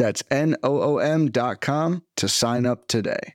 [0.00, 3.34] That's N-O-O-M dot com to sign up today.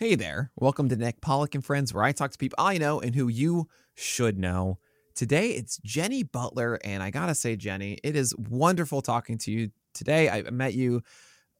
[0.00, 0.50] Hey there.
[0.56, 3.28] Welcome to Nick Pollack and Friends, where I talk to people I know and who
[3.28, 4.80] you should know.
[5.14, 9.70] Today it's Jenny Butler, and I gotta say, Jenny, it is wonderful talking to you
[9.92, 10.28] today.
[10.28, 11.02] I met you,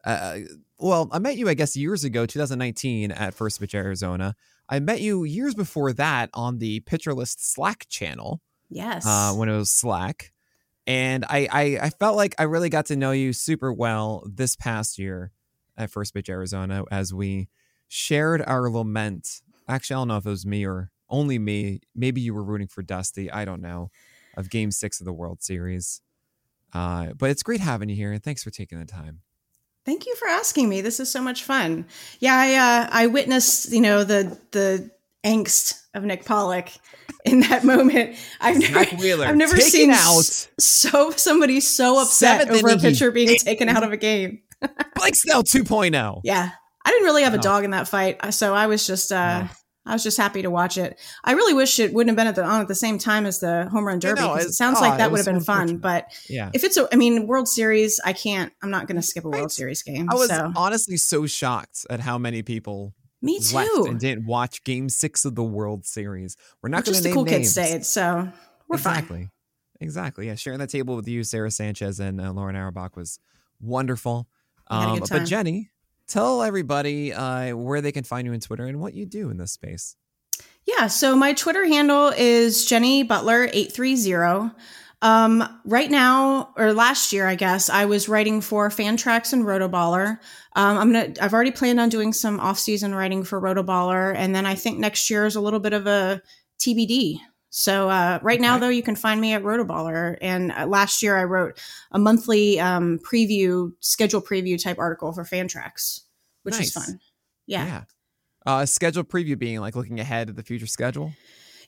[0.04, 0.38] uh,
[0.80, 4.34] well, I met you, I guess, years ago, 2019, at First Pitch Arizona.
[4.68, 8.40] I met you years before that on the Pitcher List Slack channel.
[8.70, 9.06] Yes.
[9.06, 10.32] Uh, when it was Slack.
[10.86, 14.54] And I, I, I felt like I really got to know you super well this
[14.54, 15.32] past year
[15.76, 17.48] at First Pitch Arizona as we
[17.88, 19.40] shared our lament.
[19.68, 21.80] Actually, I don't know if it was me or only me.
[21.94, 23.30] Maybe you were rooting for Dusty.
[23.30, 23.90] I don't know.
[24.36, 26.00] Of Game Six of the World Series.
[26.72, 29.20] Uh, but it's great having you here, and thanks for taking the time.
[29.84, 30.80] Thank you for asking me.
[30.80, 31.86] This is so much fun.
[32.18, 34.90] Yeah, I uh, I witnessed you know the the
[35.24, 36.72] angst of Nick Pollack
[37.24, 38.16] in that moment.
[38.40, 40.24] I've never, Wheeler, I've never seen out.
[40.60, 44.40] so somebody so upset Seventh over a pitcher being eighth taken out of a game.
[44.96, 46.20] Blake Snell 2.0.
[46.24, 46.50] Yeah,
[46.84, 47.42] I didn't really have a Oh.
[47.42, 49.56] dog in that fight, so I was just uh, Oh.
[49.86, 50.98] I was just happy to watch it.
[51.24, 53.40] I really wish it wouldn't have been at the, on at the same time as
[53.40, 55.44] the home run derby know, because it sounds oh, like that would have been so
[55.44, 55.76] fun.
[55.76, 56.48] But Yeah.
[56.54, 58.50] if it's a, I mean, World Series, I can't.
[58.62, 59.50] I'm not going to skip a World Right.
[59.50, 60.08] Series game.
[60.10, 63.86] I was so honestly so shocked at how many people me left too.
[63.88, 66.36] and didn't watch Game Six of the World Series.
[66.62, 67.36] We're not going to just the name cool names.
[67.38, 68.28] kids stayed, so
[68.68, 68.98] we're fine.
[68.98, 69.30] exactly.
[69.80, 70.26] Exactly.
[70.28, 73.18] Yeah, sharing that table with you, Sarah Sanchez and uh, Lauren Auerbach was
[73.60, 74.28] wonderful.
[74.70, 75.24] We had a Um, but.
[75.26, 75.70] Jenny,
[76.06, 79.36] tell everybody uh, where they can find you on Twitter and what you do in
[79.36, 79.96] this space.
[80.64, 84.52] Yeah, so my Twitter handle is Jenny Butler eight three zero.
[85.04, 90.18] Um, right now, or last year, I guess I was writing for Fantrax and Rotoballer.
[90.56, 91.12] Um, I'm gonna.
[91.20, 94.78] I've already planned on doing some off season writing for Rotoballer, and then I think
[94.78, 96.22] next year is a little bit of a
[96.58, 97.18] TBD.
[97.50, 100.16] So uh, right now, though, you can find me at Rotoballer.
[100.20, 101.60] And uh, last year, I wrote
[101.92, 106.00] a monthly um, preview, schedule preview type article for Fantrax,
[106.42, 106.68] which Nice.
[106.68, 106.98] is fun.
[107.46, 107.84] Yeah.
[108.44, 111.12] Uh, schedule preview being like looking ahead at the future schedule.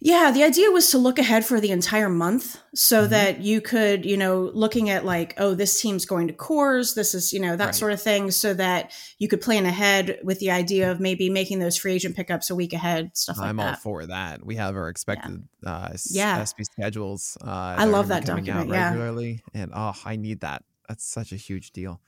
[0.01, 3.11] Yeah, the idea was to look ahead for the entire month so Mhm.
[3.11, 7.15] that you could, you know, looking at like, oh, this team's going to Coors, this
[7.15, 7.75] is, you know, that Right.
[7.75, 11.59] sort of thing, so that you could plan ahead with the idea of maybe making
[11.61, 13.49] those free agent pickups a week ahead, stuff like that.
[13.51, 14.45] I'm all for that.
[14.45, 16.41] We have our expected uh, Yeah.
[16.41, 17.37] SB schedules.
[17.41, 18.89] Uh, I love that document, yeah.
[18.91, 20.63] regularly, and oh, I need that.
[20.89, 22.01] That's such a huge deal.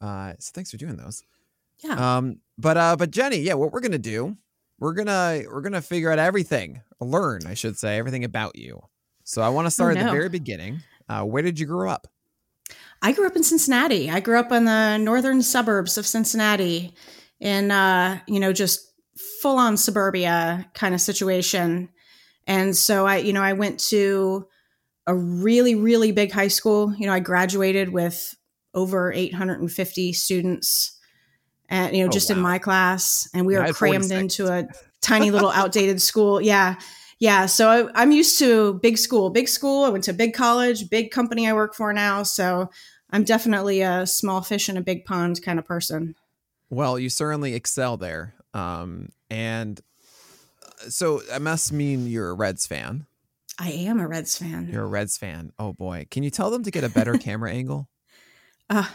[0.00, 1.22] Uh, so thanks for doing those.
[1.84, 2.16] Yeah.
[2.16, 4.36] Um, but uh, but Jenny, yeah, what we're gonna do,
[4.78, 8.80] we're gonna we're gonna figure out everything, learn, I should say, everything about you.
[9.24, 10.80] So I want to start at the Oh, very beginning.
[11.08, 12.06] Uh, where did you grow up?
[13.02, 14.10] I grew up in Cincinnati.
[14.10, 16.94] I grew up in the northern suburbs of Cincinnati
[17.40, 18.80] in uh, you know, just
[19.42, 21.88] full on suburbia kind of situation.
[22.46, 24.46] And so I, you know, I went to
[25.06, 26.94] a really, really big high school.
[26.96, 28.34] You know, I graduated with
[28.74, 30.97] over 850 students
[31.68, 33.28] and you know, Oh, just in my class.
[33.34, 34.66] And we I were crammed into a
[35.00, 36.40] tiny little outdated school.
[36.40, 36.76] Yeah.
[37.20, 37.46] Yeah.
[37.46, 39.84] So I, I'm used to big school, big school.
[39.84, 42.22] I went to big college, big company I work for now.
[42.22, 42.70] So
[43.10, 46.14] I'm definitely a small fish in a big pond kind of person.
[46.70, 48.34] Well, you certainly excel there.
[48.54, 49.80] Um, and
[50.64, 53.06] uh, so that must mean you're a Reds fan.
[53.58, 54.68] I am a Reds fan.
[54.70, 55.52] You're a Reds fan.
[55.58, 57.88] Oh boy, can you tell them to get a better camera angle?
[58.70, 58.86] Uh,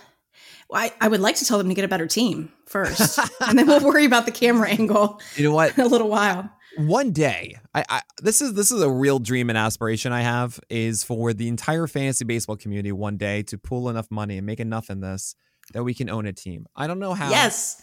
[0.72, 3.68] I, I would like to tell them to get a better team first, and then
[3.68, 5.78] we'll worry about the camera angle You know what?
[5.78, 6.50] in a little while.
[6.78, 10.59] one day I, I this is this is a real dream and aspiration i have
[10.72, 14.59] is for the entire fantasy baseball community one day to pool enough money and make
[14.59, 15.35] enough in this
[15.74, 17.80] that we can own a team i don't know how Yes.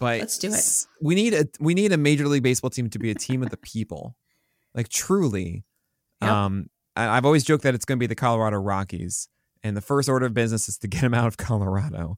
[0.00, 0.86] but let's do it.
[1.00, 3.50] we need a we need a major league baseball team to be a team of
[3.50, 4.16] the people
[4.74, 5.62] like truly
[6.20, 6.30] Yep.
[6.30, 6.66] um
[6.96, 9.28] I, i've always joked that it's going to be the colorado rockies
[9.62, 12.16] and the first order of business is to get him out of colorado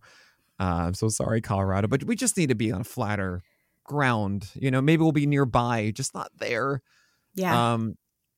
[0.59, 3.43] uh, i'm so sorry colorado but we just need to be on a flatter
[3.85, 6.83] ground you know maybe we'll be nearby just not there
[7.35, 7.73] Yeah.
[7.73, 7.97] um,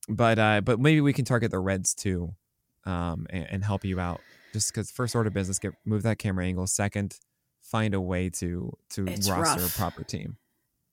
[0.08, 2.34] but uh, but maybe we can target the Reds too,
[2.84, 4.20] um, and, and help you out.
[4.52, 6.66] Just because first order of business, get move that camera angle.
[6.66, 7.14] Second,
[7.60, 9.74] find a way to to It's roster rough.
[9.76, 10.36] a proper team.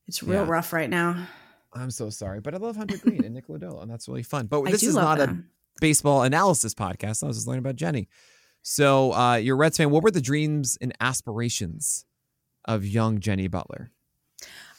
[0.07, 0.49] it's real yeah.
[0.49, 1.27] rough right now.
[1.73, 4.45] I'm so sorry, but I love Hunter Greene and Nick Lodolo, and that's really fun.
[4.45, 5.49] But this is not a them.
[5.79, 7.23] Baseball analysis podcast.
[7.23, 8.07] I was just learning about Jenny.
[8.61, 9.89] So uh, you're Reds fan.
[9.89, 12.05] What were the dreams and aspirations
[12.65, 13.91] of young Jenny Butler?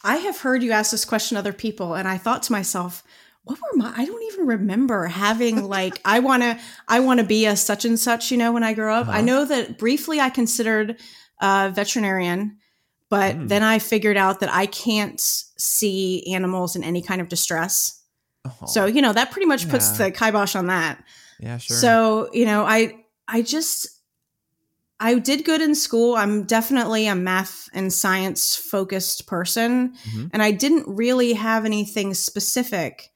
[0.03, 3.03] I have heard you ask this question to other people, and I thought to myself,
[3.45, 6.59] what were my I don't even remember having like I want to
[6.89, 9.09] I want to be a such and such, you know, when I grow up.
[9.09, 9.19] Uh-huh.
[9.19, 11.01] I know that briefly I considered
[11.41, 12.59] a veterinarian,
[13.09, 13.49] but mm.
[13.49, 18.00] then I figured out that I can't see animals in any kind of distress.
[18.45, 18.67] Oh.
[18.67, 19.71] So, you know, that pretty much yeah.
[19.71, 21.03] puts the kibosh on that.
[21.39, 21.77] Yeah, sure.
[21.77, 24.01] So, you know, I I just
[25.01, 26.15] I did good in school.
[26.15, 29.95] I'm definitely a math and science focused person.
[29.95, 30.27] Mm-hmm.
[30.35, 33.11] And I didn't really have anything specific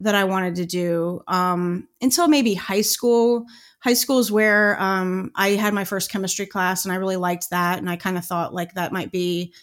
[0.00, 3.46] that I wanted to do um, until maybe high school.
[3.82, 7.48] High school is where um, I had my first chemistry class and I really liked
[7.50, 7.78] that.
[7.78, 9.54] And I kind of thought like that might be,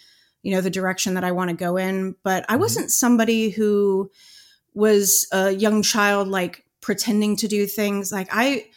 [0.41, 2.15] you know, the direction that I want to go in.
[2.23, 2.61] But I mm-hmm.
[2.61, 4.09] wasn't somebody who
[4.77, 8.12] was a young child, like pretending to do things.
[8.12, 8.68] Like I,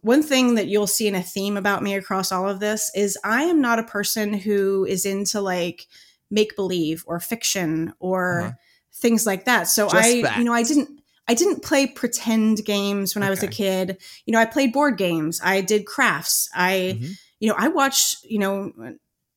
[0.00, 3.18] one thing that you'll see in a theme about me across all of this is
[3.24, 5.88] I am not a person who is into like
[6.30, 8.52] make believe or fiction or uh-huh.
[8.94, 9.64] things like that.
[9.64, 10.38] So Just I, that.
[10.38, 13.26] you know, I didn't I didn't play pretend games when okay.
[13.26, 14.00] I was a kid.
[14.26, 15.40] You know, I played board games.
[15.42, 16.48] I did crafts.
[16.54, 17.12] I, mm-hmm.
[17.40, 18.72] you know, I watched, you know,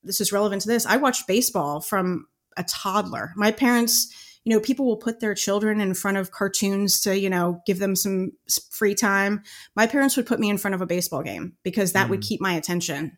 [0.03, 0.85] this is relevant to this.
[0.85, 3.33] I watched baseball from a toddler.
[3.35, 4.13] My parents
[4.45, 7.79] you know, people will put their children in front of cartoons to, you know, give
[7.79, 8.31] them some
[8.69, 9.41] free time.
[9.75, 12.11] My parents would put me in front of a baseball game because that mm.
[12.11, 13.17] would keep my attention.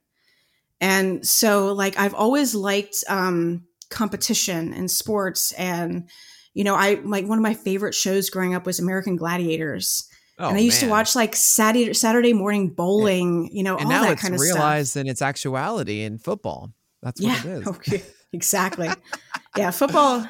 [0.79, 5.51] And so, like, I've always liked um, competition and sports.
[5.53, 6.09] And,
[6.53, 10.07] you know, I like one of my favorite shows growing up was American Gladiators.
[10.39, 10.89] Oh, and I used man.
[10.89, 14.31] to watch like Saturday Saturday morning bowling, you know, and all that kind of stuff.
[14.31, 16.71] And now it's realized in its actuality in football.
[17.01, 17.68] That's what yeah, it is.
[17.68, 18.03] Okay.
[18.33, 18.89] Exactly.
[19.57, 20.27] yeah, football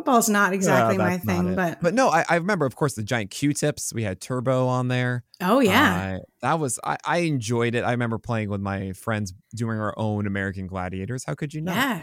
[0.00, 3.30] Football's not exactly my thing, but but no, I, I, remember, of course, the giant
[3.30, 3.92] Q-tips.
[3.92, 5.24] We had Turbo on there.
[5.42, 7.84] Oh yeah, uh, that was I, I enjoyed it.
[7.84, 11.24] I remember playing with my friends doing our own American Gladiators.
[11.26, 11.76] How could you not?
[11.76, 12.02] Yeah,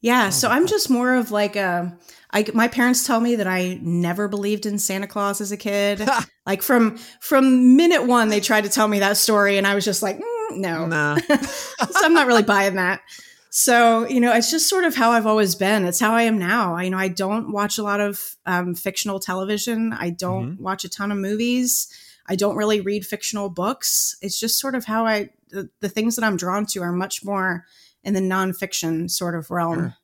[0.00, 0.24] yeah.
[0.28, 1.94] Oh, so I'm just more of like a.
[2.30, 6.00] I my parents tell me that I never believed in Santa Claus as a kid.
[6.46, 9.84] like from from minute one, they tried to tell me that story, and I was
[9.84, 11.16] just like, mm, no, nah.
[11.36, 13.02] so I'm not really buying that.
[13.52, 15.84] So, you know, it's just sort of how I've always been.
[15.84, 16.76] It's how I am now.
[16.76, 19.92] I, you know, I don't watch a lot of um, fictional television.
[19.92, 20.62] I don't mm-hmm.
[20.62, 21.88] watch a ton of movies.
[22.28, 24.16] I don't really read fictional books.
[24.22, 27.24] It's just sort of how I, the, the things that I'm drawn to are much
[27.24, 27.66] more
[28.04, 29.78] in the nonfiction sort of realm.
[29.78, 29.96] Sure.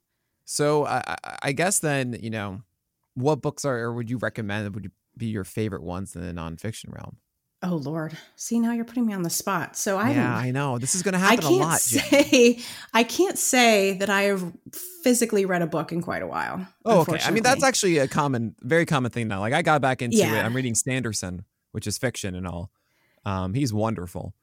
[0.44, 2.62] So I, I guess then, you know,
[3.14, 6.92] what books are, or would you recommend would be your favorite ones in the nonfiction
[6.92, 7.18] realm?
[7.62, 8.16] Oh Lord!
[8.36, 9.76] See now you're putting me on the spot.
[9.76, 11.80] So I yeah I know this is going to happen a lot.
[11.80, 12.60] Say,
[12.92, 14.52] I can't say that I have
[15.02, 16.66] physically read a book in quite a while.
[16.84, 17.18] Oh okay.
[17.24, 19.40] I mean that's actually a common, very common thing now.
[19.40, 20.40] Like I got back into yeah.
[20.40, 20.44] it.
[20.44, 22.70] I'm reading Sanderson, which is fiction and all.
[23.24, 24.34] Um, he's wonderful.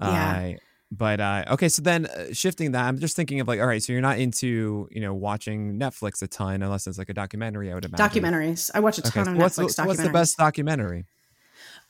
[0.00, 0.54] Yeah.
[0.54, 0.58] Uh,
[0.90, 3.82] but uh, okay, so then uh, shifting that, I'm just thinking of like, all right,
[3.82, 7.70] so you're not into you know watching Netflix a ton unless it's like a documentary.
[7.70, 8.70] I would imagine documentaries.
[8.74, 9.32] I watch a ton okay.
[9.32, 9.86] of what's, Netflix documentaries.
[9.86, 11.06] What's the best documentary?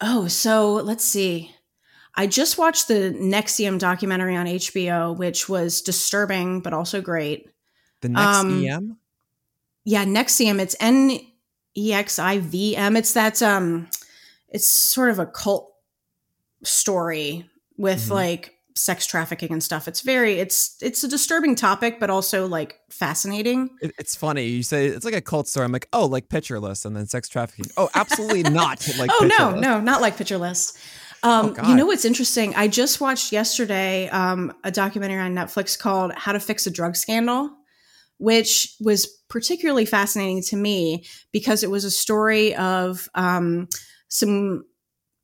[0.00, 1.54] Oh, so let's see.
[2.14, 7.50] I just watched the NXIVM documentary on HBO, which was disturbing but also great.
[8.00, 8.76] The NXIVM?
[8.76, 8.98] Um,
[9.84, 10.60] yeah, NXIVM.
[10.60, 11.18] It's N
[11.76, 12.96] E X I V M.
[12.96, 13.88] It's that um
[14.48, 15.72] it's sort of a cult
[16.62, 18.14] story with mm-hmm.
[18.14, 19.88] like sex trafficking and stuff.
[19.88, 23.70] It's very it's it's a disturbing topic, but also like fascinating.
[23.80, 25.64] It, it's funny you say it's like a cult story.
[25.64, 27.66] I'm like, oh, like Pitcher List, and then sex trafficking.
[27.76, 28.86] Oh, absolutely not.
[28.98, 30.78] Like oh no, no, not like Pitcher List.
[31.22, 32.54] Um, oh, you know what's interesting?
[32.54, 36.94] I just watched yesterday um, a documentary on Netflix called "How to Fix a Drug
[36.96, 37.50] Scandal."
[38.18, 43.68] Which was particularly fascinating to me because it was a story of um,
[44.08, 44.64] some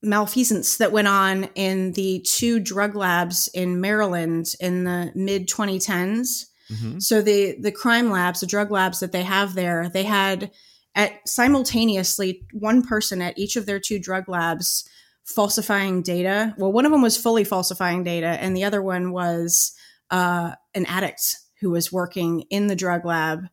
[0.03, 6.45] malfeasance that went on in the two drug labs in Maryland in the mid 2010s.
[6.71, 6.99] Mm-hmm.
[6.99, 10.51] So the the crime labs, the drug labs that they have there, they had
[10.95, 14.87] at simultaneously one person at each of their two drug labs
[15.25, 16.53] falsifying data.
[16.57, 19.73] Well, one of them was fully falsifying data, and the other one was
[20.11, 23.47] uh, an addict who was working in the drug lab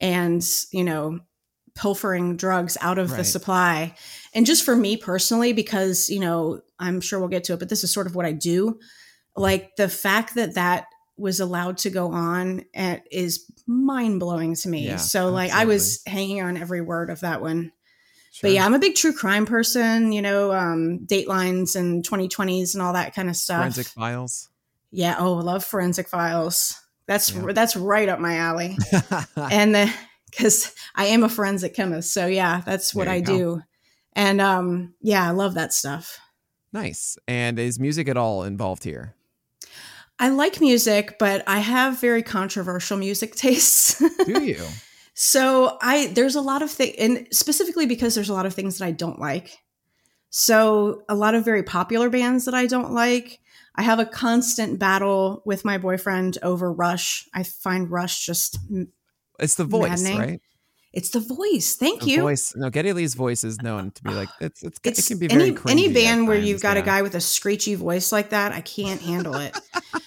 [0.00, 0.42] and
[0.72, 1.20] you know
[1.80, 3.16] pilfering drugs out of right.
[3.16, 3.94] the supply.
[4.34, 7.70] And just for me personally, because, you know, I'm sure we'll get to it, but
[7.70, 8.78] this is sort of what I do.
[9.34, 14.68] Like the fact that that was allowed to go on at, is mind blowing to
[14.68, 14.86] me.
[14.86, 15.62] Yeah, so, like, absolutely.
[15.62, 17.72] I was hanging on every word of that one.
[18.32, 18.48] Sure.
[18.48, 22.82] But yeah, I'm a big true crime person, you know, um, Datelines and 2020s and
[22.82, 23.60] all that kind of stuff.
[23.60, 24.50] Forensic files.
[24.90, 25.16] Yeah.
[25.18, 26.78] Oh, I love forensic files.
[27.06, 27.52] That's yeah.
[27.52, 28.76] that's right up my alley.
[29.36, 29.92] and the
[30.30, 32.12] because I am a forensic chemist.
[32.12, 33.36] So yeah, that's what I go.
[33.36, 33.62] do.
[34.14, 36.18] And um, yeah, I love that stuff.
[36.72, 37.18] Nice.
[37.26, 39.14] And is music at all involved here?
[40.18, 43.98] I like music, but I have very controversial music tastes.
[44.24, 44.64] Do you?
[45.14, 48.78] so I there's a lot of things, and specifically because there's a lot of things
[48.78, 49.58] that I don't like.
[50.28, 53.40] So a lot of very popular bands that I don't like.
[53.74, 57.28] I have a constant battle with my boyfriend over Rush.
[57.34, 58.58] I find Rush just
[59.40, 60.18] it's the voice, maddening.
[60.18, 60.40] right?
[60.92, 61.76] It's the voice.
[61.76, 62.22] Thank The you.
[62.22, 62.52] voice.
[62.56, 65.28] No, Geddy Lee's voice is known to be like it's it's, It's it can be
[65.28, 68.30] very any any band where times, you've got a guy with a screechy voice like
[68.30, 68.50] that.
[68.52, 69.56] I can't handle it.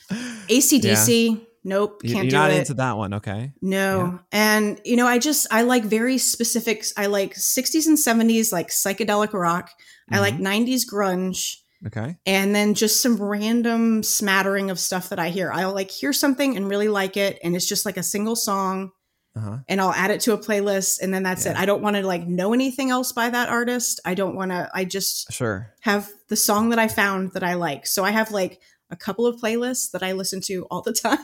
[0.50, 2.58] ACDC, nope, can't You're do not it.
[2.60, 3.54] into that one, okay?
[3.62, 4.20] No.
[4.32, 8.70] And, you know, I just, I like very specific, I like 60s and 70s, like
[8.70, 9.72] psychedelic rock.
[10.12, 10.42] I like Mhm.
[10.68, 11.56] 90s grunge.
[11.88, 12.18] Okay.
[12.26, 15.52] And then just some random smattering of stuff that I hear.
[15.52, 17.40] I'll like hear something and really like it.
[17.44, 18.92] And it's just like a single song
[19.36, 19.58] Uh huh.
[19.68, 21.02] and I'll add it to a playlist.
[21.02, 21.56] And then that's it.
[21.58, 24.00] I don't want to like know anything else by that artist.
[24.06, 25.74] I don't want to, I just Sure.
[25.82, 27.88] have the song that I found that I like.
[27.88, 28.60] So I have like
[28.92, 31.18] a couple of playlists that I listen to all the time.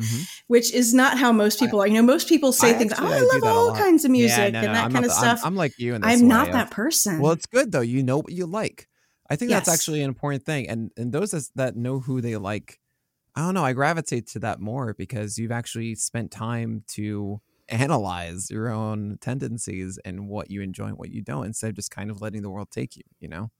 [0.00, 0.26] Mhm.
[0.46, 1.86] which is not how most people are.
[1.86, 4.10] You know, most people say I things, actually- oh, I I love all kinds of
[4.10, 5.46] music Yeah, no, and no, that I'm kind of the- I'm- stuff.
[5.46, 7.20] I'm, like you in this I'm way not that person.
[7.20, 7.82] Well, it's good though.
[7.82, 8.88] You know what you like.
[9.28, 10.70] I think that's actually an important thing.
[10.70, 12.79] And and those that's- that know who they like,
[13.34, 13.64] I don't know.
[13.64, 19.98] I gravitate to that more because you've actually spent time to analyze your own tendencies
[20.04, 22.50] and what you enjoy and what you don't, instead of just kind of letting the
[22.50, 23.04] world take you.
[23.20, 23.50] You know.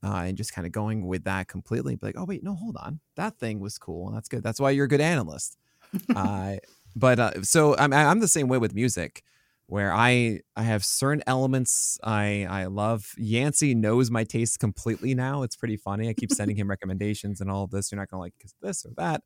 [0.00, 2.76] Uh, and just kind of going with that completely, be like, oh wait, no, hold
[2.76, 4.12] on, that thing was cool.
[4.12, 4.44] That's good.
[4.44, 5.58] That's why you're a good analyst.
[6.14, 6.56] uh,
[6.94, 9.24] but uh, so I'm I'm the same way with music,
[9.68, 13.12] where I I have certain elements I I love.
[13.18, 15.42] Yancey knows my taste completely now.
[15.42, 16.08] It's pretty funny.
[16.08, 17.92] I keep sending him recommendations and all of this.
[17.92, 19.22] You're not gonna like this or that.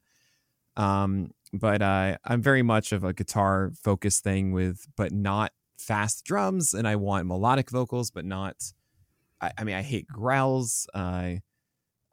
[0.77, 6.25] Um, but uh, I'm very much of a guitar focused thing with, but not fast
[6.25, 8.57] drums, and I want melodic vocals, but not.
[9.41, 10.89] I, I mean, I hate growls.
[10.93, 11.41] I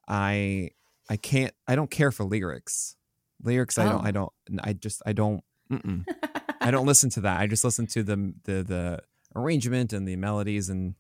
[0.08, 0.70] I
[1.10, 1.54] I can't.
[1.68, 2.96] I don't care for lyrics.
[3.42, 4.02] Lyrics, I don't.
[4.04, 4.08] Oh.
[4.08, 4.32] I don't.
[4.62, 5.02] I just.
[5.06, 5.44] I don't.
[5.72, 6.06] Mm-mm.
[6.62, 7.40] I don't listen to that.
[7.40, 9.00] I just listen to the the the
[9.36, 10.96] arrangement and the melodies and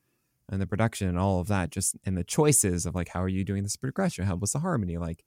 [0.49, 1.69] and the production and all of that.
[1.69, 4.25] Just and the choices of like how are you doing this progression?
[4.25, 5.23] How was the harmony like?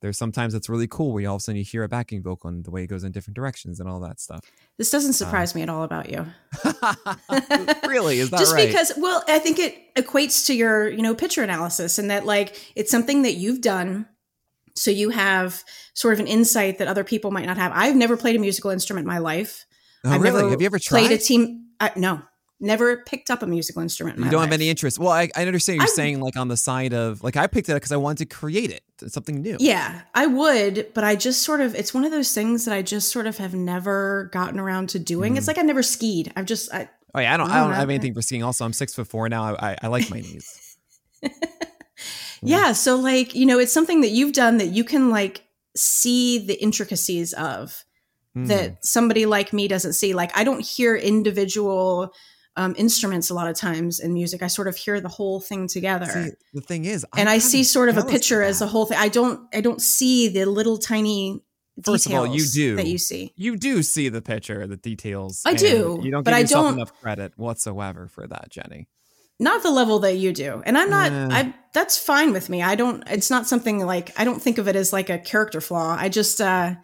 [0.00, 2.22] There's sometimes it's really cool where you all of a sudden you hear a backing
[2.22, 4.44] vocal and the way it goes in different directions and all that stuff.
[4.76, 6.24] this doesn't um, surprise me at all about you.
[7.88, 8.68] really, is that Just right?
[8.68, 12.72] because, well, I think it equates to your, you know, picture analysis and that like
[12.76, 14.06] it's something that you've done.
[14.78, 15.62] So you have
[15.94, 17.72] sort of an insight that other people might not have.
[17.74, 19.66] I've never played a musical instrument in my life.
[20.04, 20.48] oh, I've really?
[20.50, 21.06] Have you ever tried?
[21.06, 21.66] played a team?
[21.80, 22.20] I, no,
[22.60, 24.18] never picked up a musical instrument.
[24.18, 24.98] In you don't have any interest.
[24.98, 27.68] Well, I, I understand you're I- saying like on the side of like I picked
[27.68, 29.56] it up because I wanted to create it, It's something new.
[29.60, 32.82] Yeah, I would, but I just sort of it's one of those things that I
[32.82, 35.36] just sort of have never gotten around to doing.
[35.36, 35.48] It's Mm.
[35.48, 36.32] like I've never skied.
[36.36, 37.48] I've just I, Oh yeah, I don't.
[37.50, 38.42] I I don't don't have anything for skiing.
[38.42, 39.54] Also, I'm six foot four now.
[39.54, 40.76] I, I, I like my knees.
[42.42, 45.44] yeah, so like, you know, it's something that you've done that you can like
[45.76, 47.84] see the intricacies of
[48.36, 48.46] Mm.
[48.48, 50.12] that somebody like me doesn't see.
[50.12, 52.12] Like I don't hear individual
[52.56, 54.42] um, instruments a lot of times in music.
[54.42, 56.06] I sort of hear the whole thing together.
[56.06, 58.84] See, the thing is, and I'm I see sort of a picture as a whole
[58.84, 58.98] thing.
[58.98, 61.40] I don't I don't see the little tiny
[61.84, 62.76] First of all, you do.
[62.76, 63.32] that you see.
[63.36, 65.42] You do see the picture, the details.
[65.46, 68.88] I do, You don't but give I don't- enough credit whatsoever for that, Jenny.
[69.38, 71.28] Not the level that you do and i'm not Yeah.
[71.30, 74.66] i that's fine with me i don't it's not something like i don't think of
[74.68, 76.74] it as like a character flaw i just uh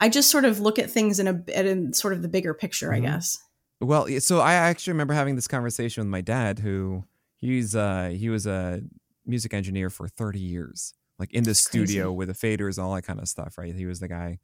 [0.00, 2.90] i just sort of look at things in a in sort of the bigger picture
[2.90, 2.94] Mhm.
[2.96, 3.38] i guess
[3.80, 7.04] Well, so I actually remember having this conversation with my dad, who
[7.36, 8.80] he's uh he was a
[9.24, 12.16] music engineer for 30 years, like in the That's studio crazy.
[12.16, 13.72] with the faders, all that kind of stuff, right?
[13.74, 14.40] He was the guy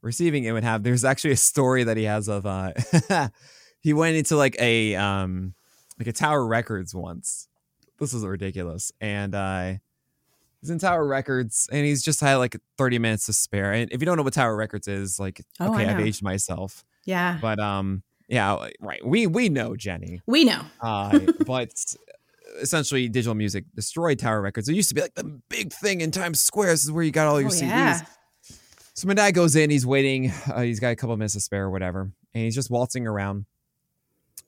[0.00, 2.72] receiving it would have there's actually a story that he has of uh
[3.80, 5.52] he went into like a um
[5.98, 7.48] like a Tower Records once.
[7.98, 8.92] This is ridiculous.
[9.00, 9.74] And uh
[10.60, 13.72] he's in Tower Records and he's just had like 30 minutes to spare.
[13.72, 16.84] And if you don't know what Tower Records is, like Oh, okay, I've aged myself.
[17.04, 19.04] yeah But um yeah, right.
[19.06, 20.20] We we know Jenny.
[20.26, 21.72] we know Uh but
[22.60, 24.68] essentially digital music destroyed Tower Records.
[24.68, 26.70] It used to be like the big thing in Times Square.
[26.70, 27.62] This is where you got all your oh, CDs.
[27.62, 28.00] yeah
[28.94, 31.64] So my dad goes in, he's waiting, uh, he's got a couple minutes to spare
[31.64, 33.44] or whatever, and he's just waltzing around.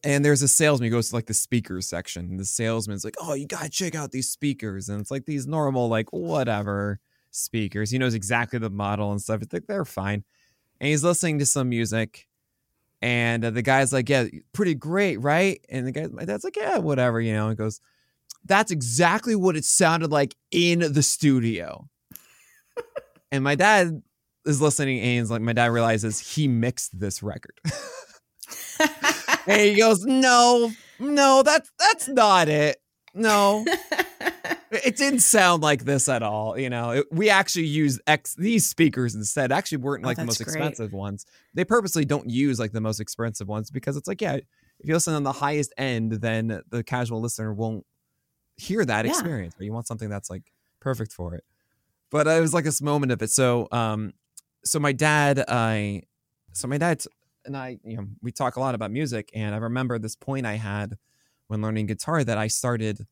[0.04, 2.26] And there's a salesman who goes to like the speakers section.
[2.26, 4.88] And the salesman's like, Oh, you gotta check out these speakers.
[4.88, 7.00] And it's like these normal, like, whatever
[7.30, 7.90] speakers.
[7.90, 9.42] He knows exactly the model and stuff.
[9.42, 10.24] It's like they're fine.
[10.80, 12.28] And he's listening to some music.
[13.02, 15.60] And uh, the guy's like, Yeah, pretty great, right?
[15.68, 17.48] And the guy, my dad's like, Yeah, whatever, you know.
[17.48, 17.80] And goes,
[18.44, 21.88] That's exactly what it sounded like in the studio.
[23.32, 24.02] and my dad
[24.44, 27.58] is listening and like my dad realizes he mixed this record
[29.46, 32.76] and he goes no no that's that's not it
[33.14, 33.64] no
[34.70, 36.58] it didn't sound like this at all.
[36.58, 39.52] You know, it, we actually used X these speakers instead.
[39.52, 40.48] Actually, weren't Oh, like the most great.
[40.48, 41.24] expensive ones.
[41.54, 44.44] They purposely don't use like the most expensive ones because it's like, yeah, if
[44.82, 47.86] you listen on the highest end, then the casual listener won't
[48.56, 49.12] hear that Yeah.
[49.12, 49.54] experience.
[49.56, 50.42] But you want something that's like
[50.80, 51.44] perfect for it.
[52.10, 53.30] But it was like this moment of it.
[53.30, 54.12] So, um,
[54.64, 56.02] so my dad, I,
[56.52, 57.02] so my dad
[57.46, 60.46] and I, you know, we talk a lot about music, and I remember this point
[60.46, 60.98] I had
[61.46, 63.06] when learning guitar that I started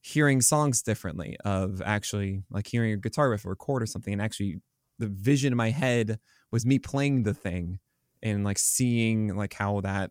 [0.00, 4.12] hearing songs differently of actually like hearing a guitar riff or a chord or something
[4.12, 4.60] and actually
[4.98, 6.18] the vision in my head
[6.50, 7.78] was me playing the thing
[8.22, 10.10] and like seeing like how that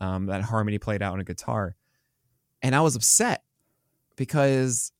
[0.00, 1.76] um that harmony played out on a guitar.
[2.60, 3.44] And i was upset
[4.16, 4.90] because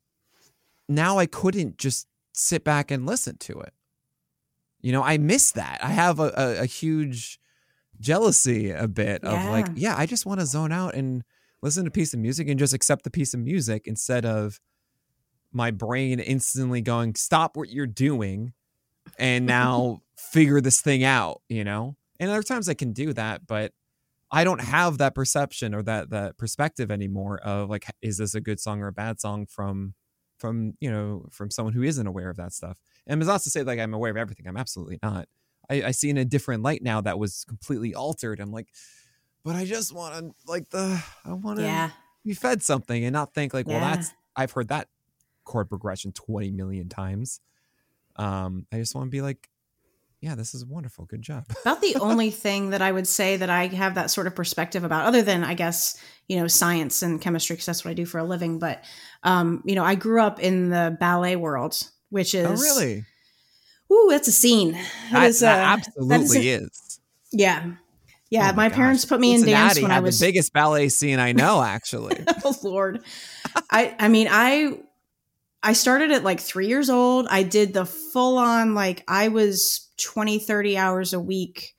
[0.88, 3.75] now i couldn't just sit back and listen to it.
[4.80, 5.80] You know i miss that.
[5.83, 7.40] I have a, a, a huge
[8.00, 9.75] jealousy a bit of like Yeah.
[9.76, 11.23] yeah i just want to zone out and
[11.62, 14.59] listen to a piece of music and just accept the piece of music instead of
[15.52, 18.52] my brain instantly going stop what you're doing
[19.19, 21.97] and now figure this thing out you know?
[22.19, 23.73] And other times i can do that but
[24.30, 28.40] i don't have that perception or that that perspective anymore of like is this a
[28.40, 29.95] good song or a bad song from
[30.38, 32.78] from you know from someone who isn't aware of that stuff?
[33.07, 35.26] And it's not to say like i'm aware of everything i'm absolutely not
[35.71, 38.69] i, I see in a different light now that was completely altered i'm like
[39.45, 41.91] but i just want to like the i want to Yeah.
[42.25, 43.97] be fed something and not think like well Yeah.
[43.97, 44.89] that's i've heard that
[45.45, 47.41] chord progression 20 million times
[48.17, 49.49] um i just want to be like
[50.21, 53.49] yeah this is wonderful good job About the only thing that I would say that
[53.49, 55.97] I have that sort of perspective about, other than I guess,
[56.29, 58.59] you know, science and chemistry, because that's what I do for a living.
[58.59, 58.85] But,
[59.23, 61.77] um, you know, I grew up in the ballet world,
[62.11, 63.05] which is oh really
[63.93, 64.73] Ooh, that's a scene.
[64.73, 67.01] That that, is, that uh, absolutely that is is
[67.33, 67.73] Yeah.
[68.31, 68.51] Yeah.
[68.53, 68.77] Oh my gosh.
[68.77, 71.61] parents put me in dance Cincinnati when I was the biggest ballet scene i know
[71.63, 73.03] actually oh Lord.
[73.71, 74.79] I I mean I
[75.63, 77.27] I started at like three years old.
[77.29, 81.75] I did the full on like I was 20, 30 hours a week,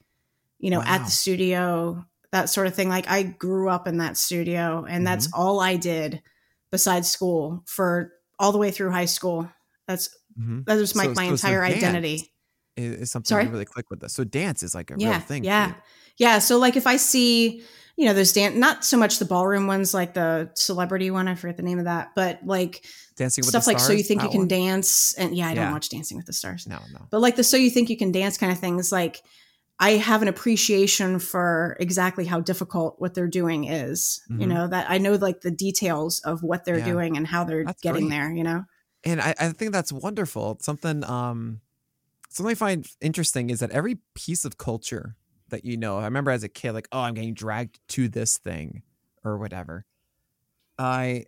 [0.60, 2.88] you know, at the studio, that sort of thing.
[2.88, 5.40] Like I grew up in that studio and that's Mm-hmm.
[5.40, 6.22] all I did
[6.70, 9.50] besides school for all the way through high school.
[9.88, 10.64] That's Mhm.
[10.66, 12.32] that was my, So- my so- so entire dance identity.
[12.76, 13.44] is, something Sorry?
[13.44, 15.74] you really click with this so dance is like a yeah, real thing Yeah.
[16.18, 16.38] Yeah.
[16.40, 17.62] So like if I see,
[17.96, 21.34] you know, those dance, not so much the ballroom ones, like the celebrity one, I
[21.34, 22.84] forget the name of that, but like
[23.16, 24.48] dancing with stuff the like so you think you can one?
[24.48, 26.66] dance and yeah, I don't watch Dancing with the Stars.
[26.66, 29.22] no no But like the so you think you can dance kind of things, like
[29.78, 34.20] I have an appreciation for exactly how difficult what they're doing is.
[34.30, 34.48] You Mhm.
[34.48, 36.84] know, that I know like the details of what they're Yeah.
[36.92, 38.16] doing and how they're That's getting great.
[38.16, 38.64] there, you know?
[39.04, 40.58] And I, I think that's wonderful.
[40.60, 41.60] Something um
[42.30, 45.16] something I find interesting is that every piece of culture
[45.50, 48.38] that you know, I remember as a kid, like, oh, I'm getting dragged to this
[48.38, 48.82] thing
[49.24, 49.86] or whatever.
[50.78, 51.26] I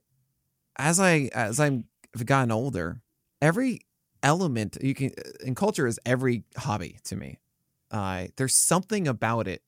[0.78, 3.02] as I as I'm I've gotten older,
[3.42, 3.80] every
[4.22, 5.12] element you can
[5.44, 7.38] in culture is every hobby to me.
[7.90, 9.62] Uh there's something about it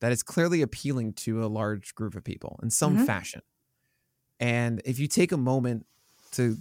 [0.00, 2.98] that is clearly appealing to a large group of people in some Mhm.
[2.98, 3.42] fashion.
[4.40, 5.86] And if you take a moment
[6.32, 6.58] to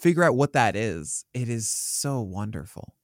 [0.00, 2.94] figure out what that is, it is so wonderful.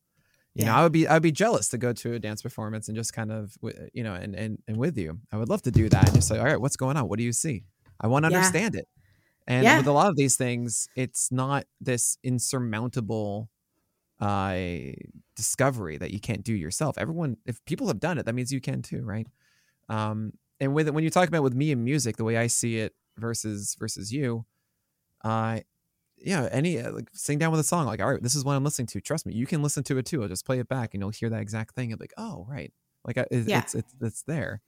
[0.54, 2.96] You know, I would be I'd be jealous to go to a dance performance and
[2.96, 3.56] just kind of
[3.94, 5.20] you know and and and with you.
[5.32, 7.08] I would love to do that and just say, all right, what's going on?
[7.08, 7.64] What do you see?
[8.00, 8.28] I want to Yeah.
[8.28, 8.86] understand it.
[9.46, 9.76] And Yeah.
[9.76, 13.50] with a lot of these things, it's not this insurmountable
[14.20, 14.56] uh
[15.34, 16.96] discovery that you can't do yourself.
[16.98, 19.26] Everyone, if people have done it, that means you can too, right?
[19.88, 22.78] Um, and with when you talk about with me and music, the way I see
[22.78, 24.46] it versus versus you,
[25.24, 25.60] uh,
[26.18, 28.54] yeah, any uh, like sing down with a song, like all right, this is what
[28.54, 29.00] I'm listening to.
[29.00, 30.22] Trust me, you can listen to it too.
[30.22, 31.90] I'll just play it back, and you'll hear that exact thing.
[31.90, 32.72] You'll like, oh right,
[33.04, 33.58] like it, Yeah.
[33.60, 34.60] it's it's it's there.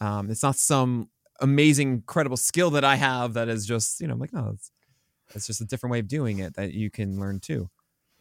[0.00, 1.08] Um, it's not some
[1.40, 4.70] amazing, incredible skill that I have that is just you know I'm like no, it's
[5.34, 7.70] it's just a different way of doing it that you can learn too.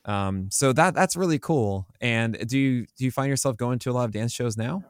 [0.06, 1.88] Um, so that that's really cool.
[2.00, 4.84] And do you do you find yourself going to a lot of dance shows now?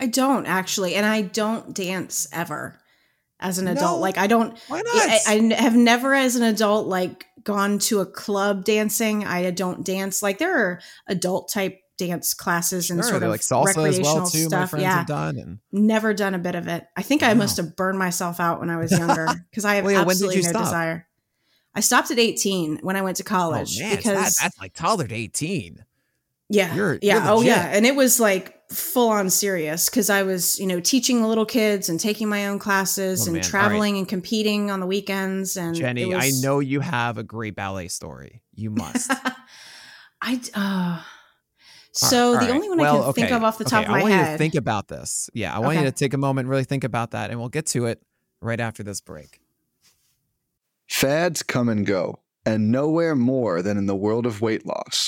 [0.00, 2.78] I don't actually, and I don't dance ever
[3.40, 3.98] as an adult.
[3.98, 4.00] No?
[4.00, 4.94] Like I don't Why not?
[4.94, 9.24] I, I have never as an adult like gone to a club dancing.
[9.24, 10.22] I don't dance.
[10.22, 14.14] Like there are adult type dance classes and Sure, sort of like salsa as recreational
[14.16, 14.42] well too.
[14.44, 14.70] My stuff.
[14.70, 16.86] friends Yeah, have done, and never done a bit of it.
[16.96, 19.84] I think I must have burned myself out when I was younger because I have
[19.84, 20.64] Well, yeah, absolutely no stop?
[20.64, 21.06] desire.
[21.74, 24.60] I stopped at 18 when I went to oh, college oh man, because that, that's
[24.60, 25.84] like toddler to eighteen.
[26.48, 30.22] Yeah, You're- yeah, you're oh yeah, and it was like full on serious because I
[30.24, 33.40] was, you know, teaching the little kids and taking my own classes Oh, and man.
[33.42, 33.50] All right.
[33.50, 35.56] traveling and competing on the weekends.
[35.56, 38.42] And it Jenny, I know you have a great ballet story.
[38.54, 39.10] You must.
[40.20, 41.02] I, uh,
[41.92, 42.76] so right, the all only right.
[42.76, 44.00] one I Well, can think of off the top okay, of my head.
[44.00, 44.38] I want you to head.
[44.38, 45.30] think about this.
[45.32, 47.48] Yeah, I want you to take a moment, and really think about that, and we'll
[47.48, 48.02] get to it
[48.42, 49.40] right after this break.
[50.88, 52.20] Fads come and go.
[52.46, 55.07] and nowhere more than in the world of weight loss.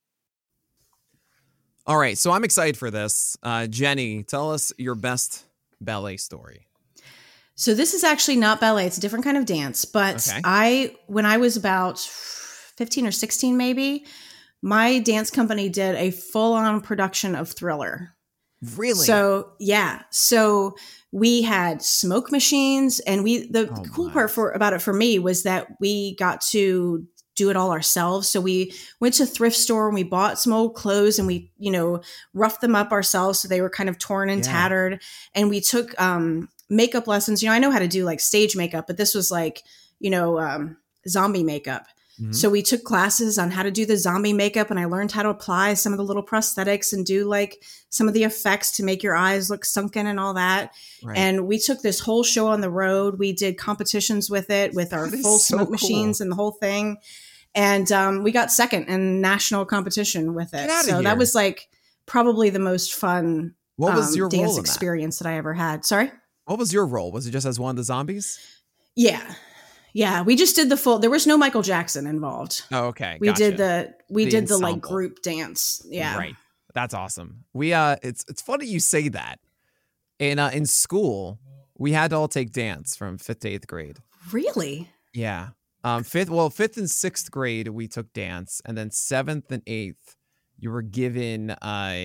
[1.87, 3.37] All right, so I'm excited for this.
[3.41, 5.45] Uh, Jenny, tell us your best
[5.79, 6.67] ballet story.
[7.55, 9.85] So this is actually not ballet; it's a different kind of dance.
[9.85, 10.41] But Okay.
[10.43, 14.05] I, when I was about fifteen or sixteen, maybe,
[14.61, 18.15] my dance company did a full-on production of Thriller.
[18.75, 19.05] Really?
[19.05, 20.75] So yeah, so
[21.11, 25.17] we had smoke machines, and we the Oh, cool part for about it for me
[25.17, 28.27] was that we got to do it all ourselves.
[28.29, 31.51] So we went to a thrift store and we bought some old clothes and we
[31.57, 32.01] you know
[32.33, 34.51] roughed them up ourselves so they were kind of torn and Yeah.
[34.51, 35.01] tattered.
[35.33, 37.41] And we took um, makeup lessons.
[37.41, 39.63] You know, I know how to do like stage makeup, but this was like
[39.99, 41.85] you know um, zombie makeup.
[42.21, 42.35] Mhm.
[42.35, 45.23] So we took classes on how to do the zombie makeup and I learned how
[45.23, 48.83] to apply some of the little prosthetics and do like some of the effects to
[48.83, 50.73] make your eyes look sunken and all that.
[51.03, 51.17] Right.
[51.17, 53.17] And we took this whole show on the road.
[53.17, 55.71] We did competitions with it with our full so smoke cool.
[55.71, 56.97] machines and the whole thing.
[57.55, 60.69] And um, we got second in national competition with it.
[60.85, 61.03] So here.
[61.03, 61.69] that was like
[62.05, 64.69] probably the most fun what was um, your role dance in that?
[64.69, 65.85] experience that I ever had.
[65.85, 66.11] Sorry?
[66.45, 67.11] What was your role?
[67.11, 68.39] Was it just as one of the zombies?
[68.95, 69.33] Yeah.
[69.93, 70.21] Yeah.
[70.21, 72.63] We just did the full, there was no Michael Jackson involved.
[72.71, 73.17] Oh, okay.
[73.19, 73.51] We gotcha.
[73.51, 75.85] did the, we The did the like group dance.
[75.89, 76.17] Yeah.
[76.17, 76.35] Right.
[76.73, 77.43] That's awesome.
[77.53, 79.39] We uh it's it's funny you say that.
[80.19, 81.39] In uh in school,
[81.77, 83.97] we had to all take dance from 5th to 8th grade.
[84.31, 84.89] Really?
[85.13, 85.49] Yeah.
[85.83, 90.15] Um fifth well, 5th and 6th grade we took dance and then 7th and 8th
[90.57, 91.95] you were given uh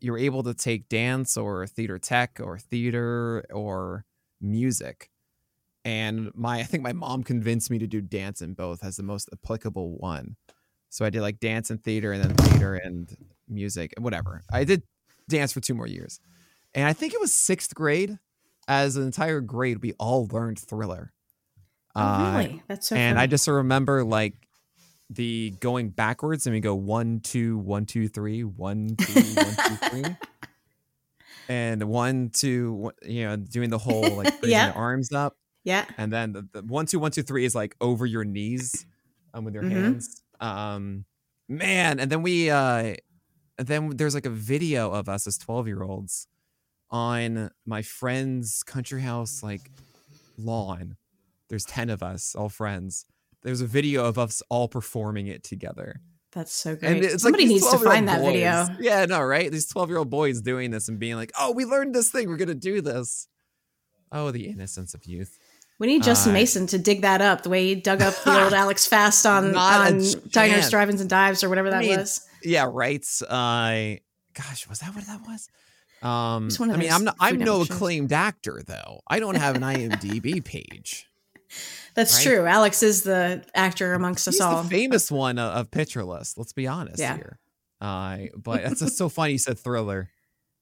[0.00, 4.04] you were able to take dance or theater tech or theater or
[4.40, 5.10] music.
[5.84, 9.02] And my I think my mom convinced me to do dance in both as the
[9.02, 10.36] most applicable one.
[10.90, 13.14] So I did like dance and theater and then theater and
[13.48, 14.42] music and whatever.
[14.52, 14.82] I did
[15.28, 16.20] dance for two more years.
[16.74, 18.18] And I think it was sixth grade.
[18.66, 21.12] As an entire grade, we all learned thriller.
[21.96, 22.62] Oh, Uh, really?
[22.68, 23.24] That's so and funny.
[23.24, 24.34] I just remember like
[25.10, 29.88] the going backwards and we go one, two, one, two, three, one, two, one, two,
[29.88, 30.16] three.
[31.48, 34.66] And one, two, you know, doing the whole like Yeah.
[34.66, 35.34] your arms up.
[35.68, 35.84] Yeah.
[35.98, 38.86] And then the, the one, two, one, two, three is like over your knees
[39.34, 39.70] um, with your Mhm.
[39.70, 40.22] hands.
[40.40, 41.04] Um,
[41.48, 42.00] man.
[42.00, 42.94] And then we, uh,
[43.58, 46.26] then there's like a video of us as 12 year olds
[46.90, 49.70] on my friend's country house, like
[50.38, 50.96] lawn.
[51.48, 53.04] There's 10 of us, all friends.
[53.42, 56.00] There's a video of us all performing it together.
[56.32, 56.90] That's so great.
[56.96, 58.32] And it's Somebody like needs to find that boys.
[58.32, 58.66] video.
[58.80, 59.50] Yeah, no, right?
[59.50, 62.28] These 12 year old boys doing this and being like, oh, we learned this thing.
[62.28, 63.28] We're going to do this.
[64.12, 65.38] Oh, the innocence of youth.
[65.78, 68.44] We need Justin Uh, Mason to dig that up the way he dug up the
[68.44, 70.02] old Alex Fast on, on.
[70.30, 72.26] Diners, Drive-Ins, and Dives or whatever that mean, was.
[72.42, 73.04] Yeah, right.
[73.22, 73.96] Uh,
[74.34, 75.48] gosh, was that what that was?
[76.00, 77.70] Um, I mean, I'm not, I'm no shows.
[77.70, 79.00] acclaimed actor though.
[79.08, 81.06] I don't have an IMDb page.
[81.94, 82.34] That's right?
[82.34, 82.46] true.
[82.46, 84.62] Alex is the actor amongst us all.
[84.62, 86.38] the famous one of, of Pitcher List.
[86.38, 87.16] Let's be honest Yeah.
[87.16, 87.38] here.
[87.80, 90.10] Uh, but it's so funny you said Thriller.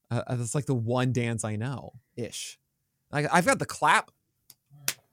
[0.09, 2.57] Uh, uh, that's like the one dance I know ish.
[3.11, 4.09] Like I've got the clap,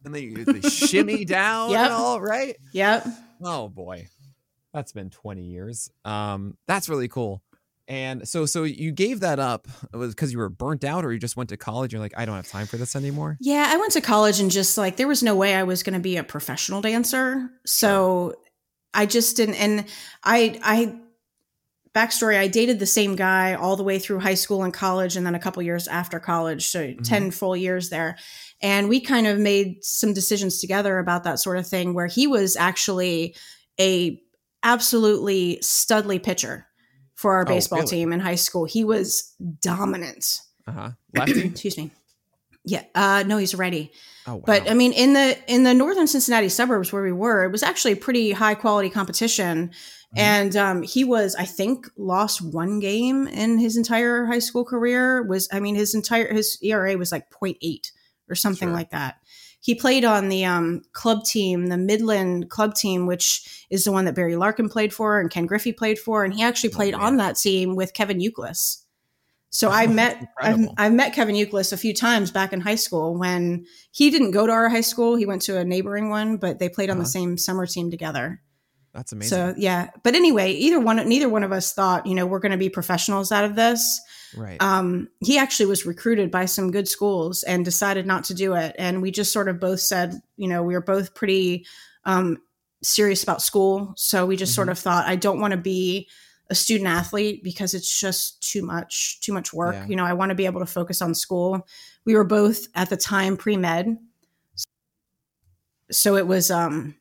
[0.05, 1.81] and they, you the shimmy down Yep.
[1.85, 2.57] and all right.
[2.73, 3.07] Yep.
[3.43, 4.09] Oh boy,
[4.73, 5.91] that's been twenty years.
[6.05, 7.43] Um, that's really cool.
[7.87, 11.19] And so, so you gave that up was because you were burnt out, or you
[11.19, 11.93] just went to college.
[11.93, 13.37] You're like, I don't have time for this anymore.
[13.41, 15.93] Yeah, I went to college and just like there was no way I was going
[15.93, 17.51] to be a professional dancer.
[17.67, 18.37] So
[18.95, 19.85] I just didn't and
[20.23, 20.99] I I
[21.95, 25.25] backstory I dated the same guy all the way through high school and college and
[25.25, 28.17] then a couple years after college, so 10 full years there.
[28.61, 32.27] And we kind of made some decisions together about that sort of thing where he
[32.27, 33.37] was actually
[33.81, 34.21] a
[34.63, 36.67] absolutely studly pitcher
[37.15, 37.91] for our Oh, baseball really?
[37.91, 38.65] team in high school.
[38.65, 40.41] He was dominant.
[40.67, 40.91] Uh huh.
[41.15, 41.43] Lefty.
[41.49, 41.91] Excuse me.
[42.65, 42.83] Yeah.
[42.95, 43.93] Uh, no, he's ready.
[44.27, 44.43] Oh wow.
[44.47, 47.63] But I mean, in the in the northern Cincinnati suburbs where we were, it was
[47.63, 49.71] actually pretty high quality competition,
[50.17, 55.23] And um, he was, I think, lost one game in his entire high school career.
[55.25, 57.91] Was I mean, his entire his ERA was like 0.8
[58.29, 58.75] or something Sure.
[58.75, 59.17] like that.
[59.61, 64.05] He played on the um, club team, the Midland club team, which is the one
[64.05, 66.93] that Barry Larkin played for and Ken Griffey played for, and he actually Oh, played
[66.93, 67.01] man.
[67.01, 68.83] on that team with Kevin Youkilis.
[69.51, 70.69] So I Oh, met I've.
[70.77, 74.47] I've met Kevin Youkilis a few times back in high school when he didn't go
[74.47, 75.17] to our high school.
[75.17, 77.11] He went to a neighboring one, but they played on the Uh-huh.
[77.11, 78.43] same summer team together.
[78.95, 79.37] That's amazing.
[79.37, 82.53] So yeah, but anyway, either one, neither one of us thought, you know, we're going
[82.53, 84.01] to be professionals out of this.
[84.37, 84.57] right.
[84.63, 88.75] Um, he actually was recruited by some good schools and decided not to do it.
[88.79, 91.67] And we just sort of both said, you know, we were both pretty
[92.05, 92.39] um,
[92.83, 93.95] serious about school.
[93.97, 94.73] So we just sort Mhm.
[94.73, 96.09] of thought, I don't want to be
[96.51, 99.75] a student athlete because it's just too much, too much work.
[99.75, 99.87] Yeah.
[99.89, 101.67] You know, I want to be able to focus on school.
[102.05, 103.97] We were both at the time pre med.
[105.91, 106.95] So it was um,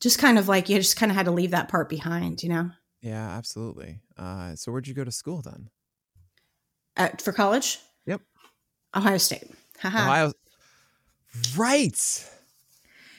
[0.00, 2.48] just kind of like you just kind of had to leave that part behind, you
[2.48, 2.70] know,
[3.02, 4.00] yeah, absolutely.
[4.18, 5.70] Uh, so where'd you go to school then?
[6.96, 7.78] At, for college.
[8.06, 8.20] Yep.
[8.94, 9.50] Ohio State.
[9.80, 10.02] Haha.
[10.02, 10.32] Ohio.
[11.56, 12.28] Right.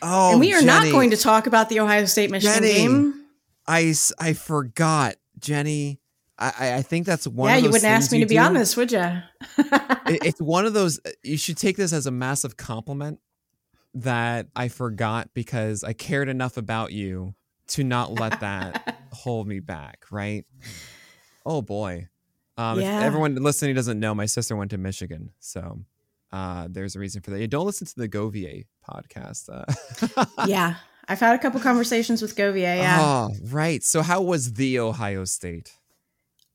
[0.02, 2.74] Oh, and we are not going to talk about the Ohio State Michigan Jenny.
[2.74, 3.26] game.
[3.68, 6.00] I forgot, Jenny.
[6.38, 7.50] I I- I think that's one.
[7.50, 8.42] yeah, you wouldn't ask me to be do.
[8.42, 9.00] on this, would you?
[10.08, 11.00] It- it's one of those.
[11.06, 13.20] uh, You should take this as a massive compliment
[13.94, 17.36] that I forgot because I cared enough about you
[17.70, 20.06] to not let that hold me back.
[20.12, 20.46] Right.
[21.46, 22.08] Oh boy.
[22.58, 23.00] Um, if Yeah.
[23.02, 25.80] everyone listening doesn't know, my sister went to Michigan, so
[26.32, 27.40] uh, there's a reason for that.
[27.40, 29.50] You don't listen to the Govier podcast.
[29.52, 30.76] Uh, yeah,
[31.08, 32.78] I've had a couple conversations with Govier.
[32.78, 33.84] Yeah, Oh, right.
[33.84, 35.72] So how was the Ohio State?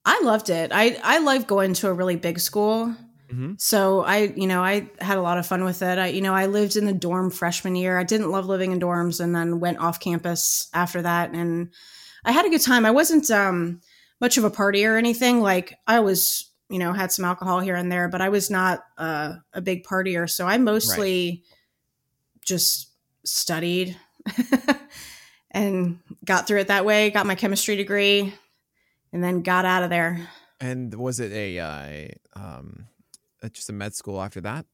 [0.05, 0.71] I loved it.
[0.73, 2.95] I I love going to a really big school.
[3.29, 3.55] Mm-hmm.
[3.59, 5.99] So I, you know, I had a lot of fun with it.
[5.99, 7.99] I, you know, I lived in the dorm freshman year.
[7.99, 11.71] I didn't love living in dorms, and then went off campus after that, and
[12.25, 12.87] I had a good time.
[12.87, 13.81] I wasn't um,
[14.21, 15.41] much of a partier or anything.
[15.41, 18.85] Like I was, you know, had some alcohol here and there, but I was not
[18.97, 20.31] uh, a big partier.
[20.31, 21.45] So I mostly
[22.45, 22.91] just
[23.25, 23.97] studied
[25.51, 27.11] and got through it that way.
[27.11, 28.33] Got my chemistry degree,
[29.13, 30.29] and then got out of there.
[30.61, 32.87] And was it a uh, um,
[33.43, 34.67] uh, just a med school after that?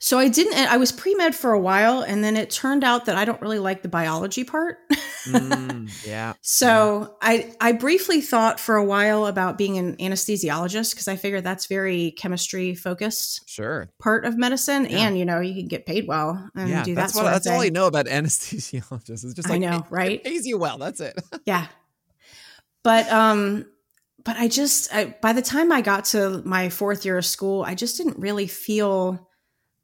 [0.00, 0.54] So I didn't.
[0.54, 3.40] I was pre med for a while, and then it turned out that I don't
[3.40, 4.78] really like the biology part.
[5.26, 6.34] Mm, yeah.
[6.42, 11.44] so I I briefly thought for a while about being an anesthesiologist because I figured
[11.44, 13.88] that's very chemistry focused Sure.
[14.00, 15.06] part of medicine, Yeah.
[15.06, 16.82] and you know you can get paid well and yeah.
[16.82, 17.22] do that That's what.
[17.22, 19.24] That's all I know about anesthesiologists.
[19.24, 20.12] It's just I like know, it- right?
[20.16, 20.76] It pays you well.
[20.78, 21.18] That's it.
[21.46, 21.66] Yeah.
[22.82, 23.66] But um
[24.24, 27.62] but I just I, by the time I got to my fourth year of school,
[27.62, 29.28] I just didn't really feel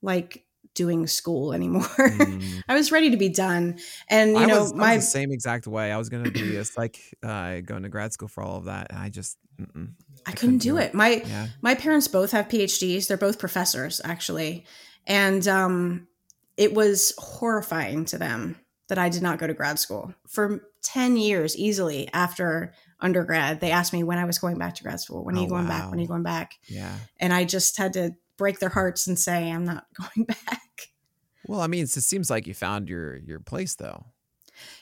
[0.02, 1.82] like doing school anymore.
[1.82, 2.62] Mm.
[2.68, 3.78] I was ready to be done.
[4.08, 5.92] And you I, know, was, I my was the same exact way.
[5.92, 8.64] I was going to be a psych, uh, going to grad school for all of
[8.64, 9.92] that, and I just mm-mm.
[10.26, 10.94] I couldn't do it.
[10.94, 11.48] My Yeah.
[11.60, 13.08] my parents both have PhDs.
[13.08, 14.64] They're both professors actually.
[15.06, 16.08] And um
[16.56, 18.56] it was horrifying to them
[18.88, 20.14] that I did not go to grad school.
[20.28, 24.82] For 10 years easily after undergrad, they asked me when I was going back to
[24.82, 25.24] grad school.
[25.24, 25.90] When are Oh, you going back?
[25.90, 26.54] When are you going back?
[26.68, 26.94] Yeah.
[27.18, 30.88] and I just had to break their hearts and say I'm not going back.
[31.46, 34.06] Well, I mean, it seems like you found your your place, though.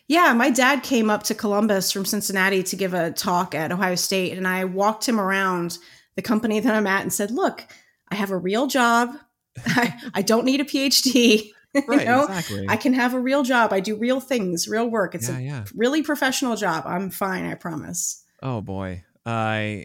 [0.09, 3.95] Yeah, my dad came up to Columbus from Cincinnati to give a talk at Ohio
[3.95, 5.79] State, and I walked him around
[6.17, 7.65] the company that I'm at and said, "Look,
[8.11, 9.11] I have a real job.
[9.67, 11.51] I, I don't need a PhD.
[11.87, 12.01] Right.
[12.01, 12.67] you know, exactly.
[12.69, 13.73] I can have a real job.
[13.73, 15.15] I do real things, real work.
[15.15, 15.39] It's yeah.
[15.39, 15.65] a yeah.
[15.75, 16.85] really professional job.
[16.87, 17.45] I'm fine.
[17.45, 19.05] I promise." Oh boy.
[19.27, 19.85] I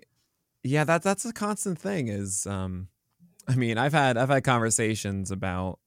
[0.64, 2.88] yeah, that that's a constant thing is um
[3.48, 5.80] I mean, I've had I've had conversations about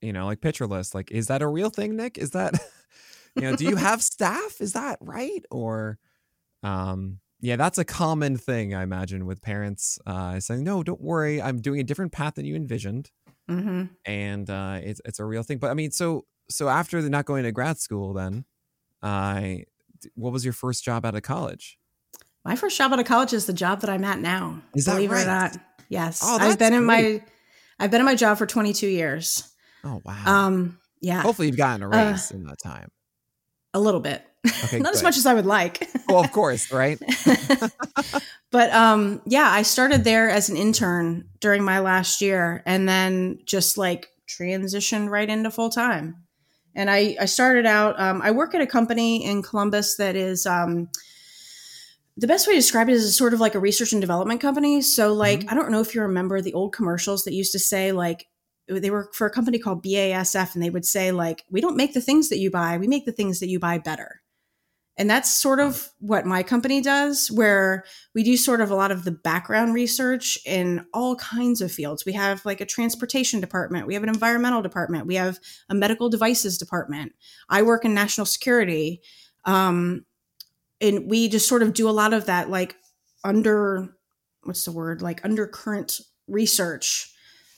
[0.00, 2.18] you know, like list, like is that a real thing, Nick?
[2.18, 2.54] Is that
[3.36, 4.60] you know, do you have staff?
[4.60, 5.44] Is that right?
[5.50, 5.98] Or
[6.62, 11.40] um yeah, that's a common thing I imagine with parents uh saying, "No, don't worry.
[11.40, 13.10] I'm doing a different path than you envisioned."
[13.48, 15.58] Hmm and uh, it's it's a real thing.
[15.58, 18.44] But I mean, so so after the not going to grad school, then,
[19.02, 19.64] I
[20.14, 21.78] what was your first job out of college?
[22.44, 24.62] My first job out of college is the job that I'm at now.
[24.74, 25.22] Is that believe it right?
[25.22, 25.56] or not.
[25.88, 27.22] Yes, Oh, I've been in my
[27.78, 29.50] I've been in my job for 22 years.
[29.84, 30.22] Oh wow!
[30.26, 32.90] Um, yeah, Hopefully, you've gotten a uh, raise in that time.
[33.74, 34.24] a little bit.
[34.64, 35.88] Okay, Not as much as I would like.
[36.08, 36.98] Well, of course, right?
[38.50, 43.38] but um, yeah, I started there as an intern during my last year, and then
[43.44, 46.16] just like transitioned right into full time.
[46.74, 47.98] And I I started out.
[48.00, 50.46] Um, I work at a company in Columbus that is.
[50.46, 50.88] Um,
[52.20, 54.82] the best way to describe it is sort of like a research and development company.
[54.82, 55.50] So, like, Mm-hmm.
[55.50, 58.26] I don't know if you remember the old commercials that used to say, like,
[58.66, 61.94] they were for a company called BASF, and they would say, like, we don't make
[61.94, 64.20] the things that you buy, we make the things that you buy better.
[64.98, 67.84] And that's sort of what my company does, where
[68.14, 72.04] we do sort of a lot of the background research in all kinds of fields.
[72.04, 76.10] We have like a transportation department, we have an environmental department, we have a medical
[76.10, 77.12] devices department.
[77.48, 79.00] I work in national security.
[79.44, 80.04] Um,
[80.80, 82.76] and we just sort of do a lot of that, like
[83.24, 83.96] under
[84.42, 87.12] what's the word, like undercurrent research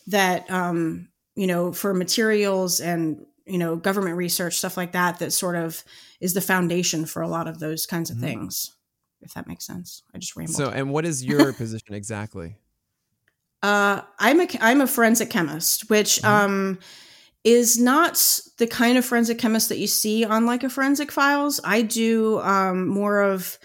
[0.06, 5.32] that, um, you know, for materials and you know government research stuff like that that
[5.32, 5.84] sort of
[6.20, 8.26] is the foundation for a lot of those kinds of mm-hmm.
[8.26, 8.76] things
[9.22, 12.56] if that makes sense i just rambled so and what is your position exactly
[13.62, 16.26] uh i'm a i'm a forensic chemist which mm-hmm.
[16.26, 16.78] um
[17.42, 21.60] is not the kind of forensic chemist that you see on like a forensic files
[21.64, 23.58] i do um more of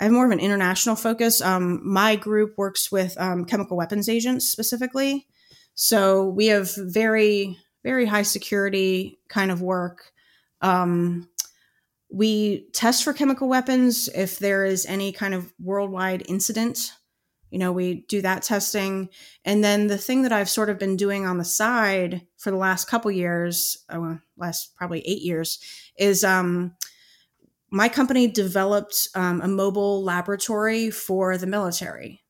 [0.00, 1.42] I have more of an international focus.
[1.42, 5.26] Um, my group works with um, chemical weapons agents specifically.
[5.74, 10.12] So we have very very high security kind of work.
[10.60, 11.28] Um,
[12.12, 16.92] we test for chemical weapons if there is any kind of worldwide incident.
[17.50, 19.08] You know, we do that testing.
[19.44, 22.56] And then the thing that I've sort of been doing on the side for the
[22.56, 25.58] last couple years, oh, last probably eight years,
[25.98, 26.74] is um,
[27.70, 32.22] my company developed um, a mobile laboratory for the military.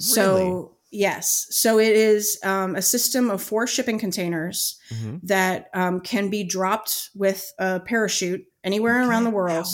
[0.00, 0.14] Really?
[0.14, 1.46] So Yes.
[1.50, 5.18] So it is um, a system of four shipping containers mm-hmm.
[5.24, 9.66] that um, can be dropped with a parachute anywhere around the world.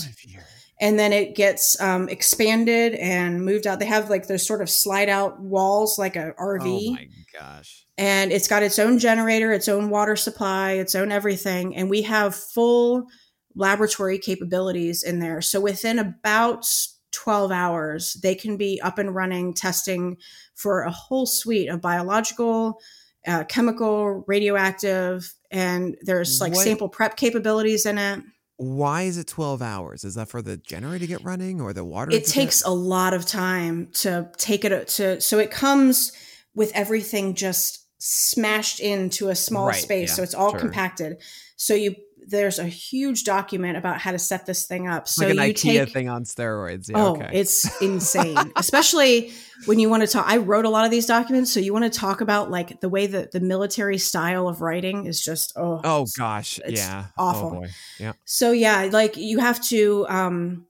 [0.81, 3.79] And then it gets um, expanded and moved out.
[3.79, 6.89] They have like those sort of slide out walls, like a RV.
[6.89, 7.87] Oh my gosh.
[7.97, 11.77] And it's got its own generator, its own water supply, its own everything.
[11.77, 13.07] And we have full
[13.55, 15.41] laboratory capabilities in there.
[15.41, 16.67] So within about
[17.15, 20.17] 12 hours, they can be up and running testing
[20.55, 22.81] for a whole suite of biological,
[23.27, 26.65] uh, chemical, radioactive, and there's like what?
[26.65, 28.21] sample prep capabilities in it.
[28.57, 30.05] Why is it 12 hours?
[30.05, 32.13] Is that for the generator to get running or the water?
[32.13, 32.69] It takes get?
[32.69, 36.13] a lot of time to take it to, so it comes
[36.55, 40.11] with everything just smashed into a small right, space.
[40.11, 40.61] Yeah, so it's all sure.
[40.61, 41.17] compacted.
[41.57, 41.95] So you
[42.27, 45.09] there's a huge document about how to set this thing up.
[45.09, 46.89] So like an you IKEA take, thing on steroids.
[46.89, 47.31] Yeah, oh, okay.
[47.33, 48.53] it's insane.
[48.57, 49.33] Especially
[49.67, 50.27] when you want to talk.
[50.27, 52.89] I wrote a lot of these documents, so you want to talk about like the
[52.89, 57.63] way that the military style of writing is just oh oh gosh yeah oh, awful.
[57.65, 58.13] Oh yeah.
[58.25, 60.67] So yeah, like you have to um,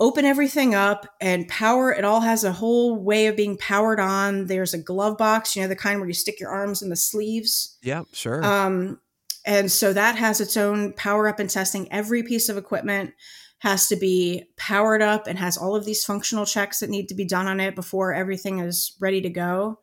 [0.00, 1.92] open everything up and power.
[1.92, 4.46] It all has a whole way of being powered on.
[4.46, 6.96] There's a glove box, you know, the kind where you stick your arms in the
[6.96, 7.78] sleeves.
[7.82, 8.44] Yep, sure.
[8.44, 9.00] Um,
[9.44, 11.90] and so that has its own power up and testing.
[11.92, 13.12] Every piece of equipment
[13.58, 17.14] has to be powered up and has all of these functional checks that need to
[17.14, 19.80] be done on it before everything is ready to go.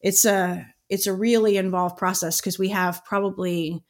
[0.00, 3.82] It's a it's a really involved process because we have probably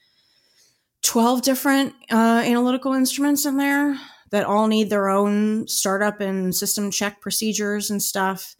[1.03, 3.99] 12 different uh, analytical instruments in there
[4.31, 8.55] that all need their own startup and system check procedures and stuff.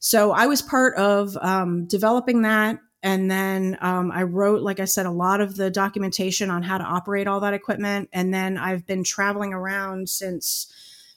[0.00, 4.86] So I was part of um, developing that and then um, I wrote, like I
[4.86, 8.08] said, a lot of the documentation on how to operate all that equipment.
[8.14, 10.72] And then I've been traveling around since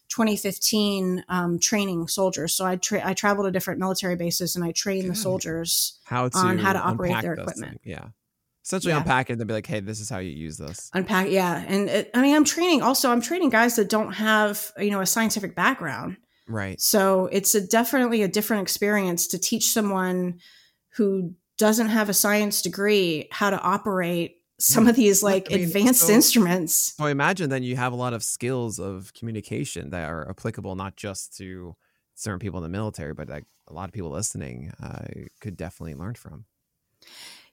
[0.09, 2.53] 2015 um, training soldiers.
[2.53, 5.11] So I, tra- I travel to different military bases and I train Good.
[5.11, 7.81] the soldiers how to on how to operate their equipment.
[7.81, 7.93] Thing.
[7.93, 8.07] Yeah.
[8.65, 8.97] Essentially yeah.
[8.97, 10.91] unpack it and be like, hey, this is how you use this.
[10.93, 11.63] Unpack, yeah.
[11.65, 14.99] And it, I mean, I'm training also, I'm training guys that don't have, you know,
[14.99, 16.17] a scientific background.
[16.49, 16.81] Right.
[16.81, 20.41] So it's a, definitely a different experience to teach someone
[20.97, 25.65] who doesn't have a science degree how to operate some of these like I mean,
[25.65, 26.93] advanced so, instruments.
[26.97, 30.75] So I imagine then you have a lot of skills of communication that are applicable
[30.75, 31.75] not just to
[32.15, 35.05] certain people in the military, but like a lot of people listening uh,
[35.41, 36.45] could definitely learn from.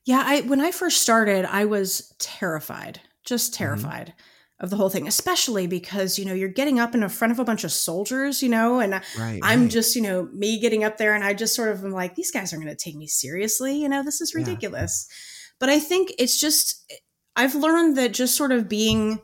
[0.04, 3.64] Yeah, I when I first started, I was terrified, just mm-hmm.
[3.64, 4.06] terrified.
[4.08, 7.40] Mm-hmm of the whole thing, especially because, you know, you're getting up in front of
[7.40, 9.70] a bunch of soldiers, you know, and right, I'm right.
[9.70, 12.30] just, you know, me getting up there and I just sort of am like, these
[12.30, 13.76] guys aren't going to take me seriously.
[13.76, 15.08] You know, this is ridiculous.
[15.10, 15.14] Yeah.
[15.58, 16.92] But I think it's just,
[17.34, 19.20] I've learned that just sort of being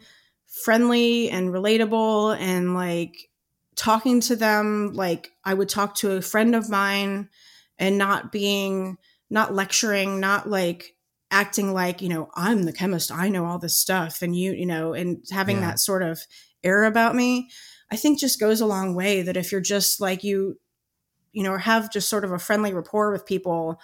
[0.46, 3.30] friendly and relatable and like
[3.76, 7.28] talking to them like I would talk to a friend of mine
[7.78, 8.98] and not being,
[9.30, 10.96] not lecturing, not like,
[11.30, 14.66] acting like you know i'm the chemist i know all this stuff and you you
[14.66, 15.68] know and having yeah.
[15.68, 16.20] that sort of
[16.64, 17.48] air about me
[17.90, 20.58] i think just goes a long way that if you're just like you
[21.32, 23.80] you know have just sort of a friendly rapport with people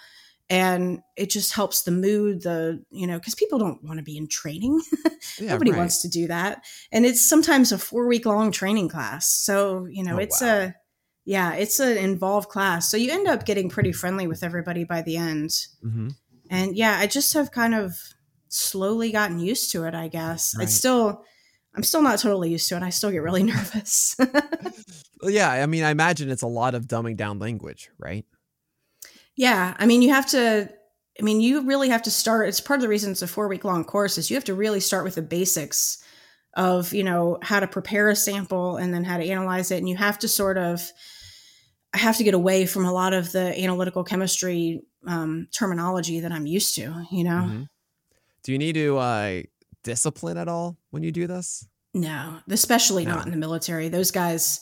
[0.49, 4.17] and it just helps the mood the you know because people don't want to be
[4.17, 4.81] in training
[5.39, 5.77] yeah, nobody right.
[5.77, 10.03] wants to do that and it's sometimes a four week long training class so you
[10.03, 10.47] know oh, it's wow.
[10.47, 10.73] a
[11.25, 15.01] yeah it's an involved class so you end up getting pretty friendly with everybody by
[15.01, 15.49] the end
[15.83, 16.09] mm-hmm
[16.49, 17.97] and yeah, I just have kind of
[18.49, 20.55] slowly gotten used to it, I guess.
[20.57, 20.63] Right.
[20.63, 21.23] It's still
[21.75, 22.83] I'm still not totally used to it.
[22.83, 24.15] I still get really nervous.
[25.21, 28.25] Well, yeah, I mean, I imagine it's a lot of dumbing down language, right?
[29.37, 30.69] yeah, I mean, you have to.
[31.19, 32.49] I mean, you really have to start.
[32.49, 34.17] It's part of the reason it's a four week long course.
[34.17, 36.03] Is you have to really start with the basics
[36.55, 39.87] of you know how to prepare a sample and then how to analyze it, and
[39.87, 40.91] you have to sort of.
[41.93, 46.31] I have to get away from a lot of the analytical chemistry um, terminology that
[46.31, 47.05] I'm used to.
[47.11, 47.45] You know.
[47.49, 47.69] Mhm.
[48.43, 49.41] Do you need to uh,
[49.83, 51.65] discipline at all when you do this?
[51.93, 53.15] No, especially No.
[53.15, 53.89] not in the military.
[53.89, 54.61] Those guys,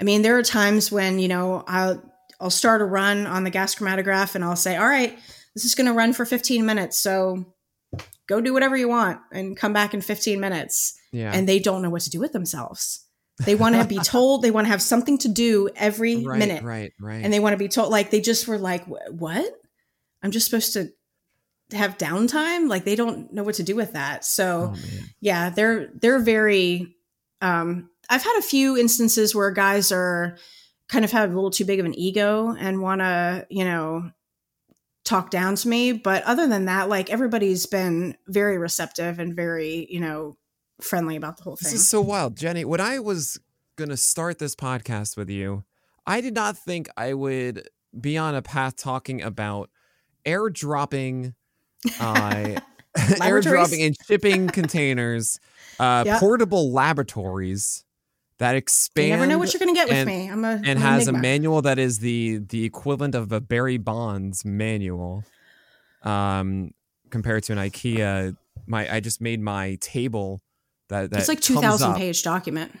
[0.00, 2.02] I mean, there are times when, you know, I'll
[2.40, 5.16] I'll start a run on the gas chromatograph and I'll say, "All right,
[5.54, 6.98] this is going to run for 15 minutes.
[6.98, 7.44] So
[8.26, 11.30] go do whatever you want and come back in 15 minutes." Yeah.
[11.32, 13.06] And they don't know what to do with themselves.
[13.44, 16.64] They want to be told, they want to have something to do every right, minute.
[16.64, 17.22] right, right.
[17.24, 19.46] And they want to be told like they just were like, "What?
[20.22, 20.92] I'm just supposed to
[21.72, 24.24] have downtime?" Like they don't know what to do with that.
[24.24, 24.78] So oh,
[25.20, 26.96] yeah they're they're very
[27.40, 30.36] um i've had a few instances where guys are
[30.88, 34.10] kind of have a little too big of an ego and want to you know
[35.04, 39.86] talk down to me but other than that like everybody's been very receptive and very
[39.90, 40.36] you know
[40.80, 42.64] friendly about the whole This thing is so wild, Jenny.
[42.64, 43.38] When I was
[43.76, 45.64] gonna start this podcast with you,
[46.06, 47.68] I did not think I would
[47.98, 49.70] be on a path talking about
[50.24, 51.34] airdropping,
[52.00, 52.60] uh,
[52.96, 55.38] airdropping and shipping containers,
[55.80, 56.20] uh, Yep.
[56.20, 57.84] portable laboratories
[58.38, 59.06] that expand.
[59.08, 61.06] you never know what you're gonna get with and- me i'm a and I'm has
[61.06, 65.24] a manual that is the the equivalent of a Barry Bonds manual.
[66.02, 66.72] Um,
[67.10, 70.40] compared to an IKEA, my I just made my table
[70.88, 72.72] that that it's like 2000 page document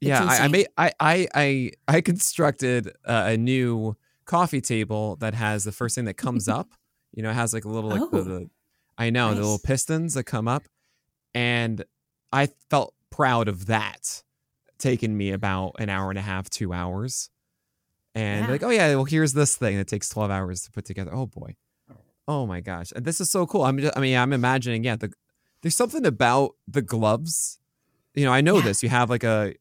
[0.00, 5.16] It's Yeah, I, I made I I I I constructed uh, a new coffee table
[5.16, 6.68] that has the first thing that comes up.
[7.12, 8.22] You know, it has like a little like the, Oh.
[8.22, 8.50] the
[8.98, 10.64] I know the little pistons that come up,
[11.34, 11.84] and
[12.32, 14.22] I felt proud of that.
[14.78, 17.30] Taking me about an hour and a half, two hours,
[18.14, 18.50] and Yeah.
[18.52, 21.14] like, oh yeah, well here's this thing that takes twelve hours to put together.
[21.14, 21.56] Oh boy,
[22.28, 23.62] oh my gosh, and this is so cool.
[23.62, 25.10] I'm just, I mean, I'm imagining, yeah, the
[25.62, 27.58] there's something about the gloves.
[28.14, 28.64] You know, I know Yeah.
[28.64, 28.82] this.
[28.82, 29.54] You have like a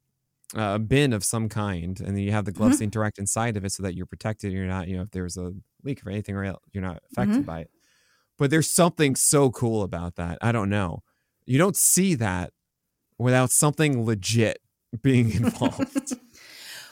[0.56, 2.60] a bin of some kind, and then you have the Mm-hmm.
[2.60, 4.53] gloves interact inside of it so that you're protected.
[4.53, 5.53] You're not, you know, if there's a
[5.84, 7.41] leak or anything, or you're not affected Mm-hmm.
[7.45, 7.72] by it.
[8.38, 10.39] But there's something so cool about that.
[10.41, 11.03] I don't know.
[11.45, 12.53] You don't see that
[13.18, 14.60] without something legit
[15.01, 16.14] being involved.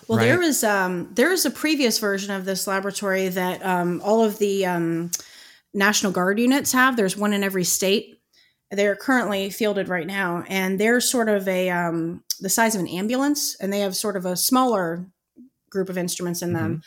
[0.07, 0.25] Well, Right.
[0.27, 4.37] there was um, there is a previous version of this laboratory that um, all of
[4.37, 5.11] the um,
[5.73, 6.97] National Guard units have.
[6.97, 8.19] There's one in every state.
[8.71, 12.87] They're currently fielded right now, and they're sort of a um, the size of an
[12.87, 15.07] ambulance, and they have sort of a smaller
[15.69, 16.83] group of instruments in them.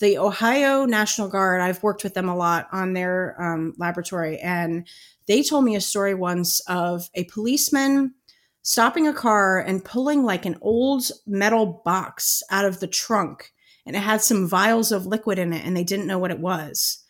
[0.00, 4.86] The Ohio National Guard, I've worked with them a lot on their um, laboratory, and
[5.26, 8.14] they told me a story once of a policeman
[8.62, 13.50] stopping a car and pulling like an old metal box out of the trunk
[13.88, 16.38] and it had some vials of liquid in it and they didn't know what it
[16.38, 17.02] was.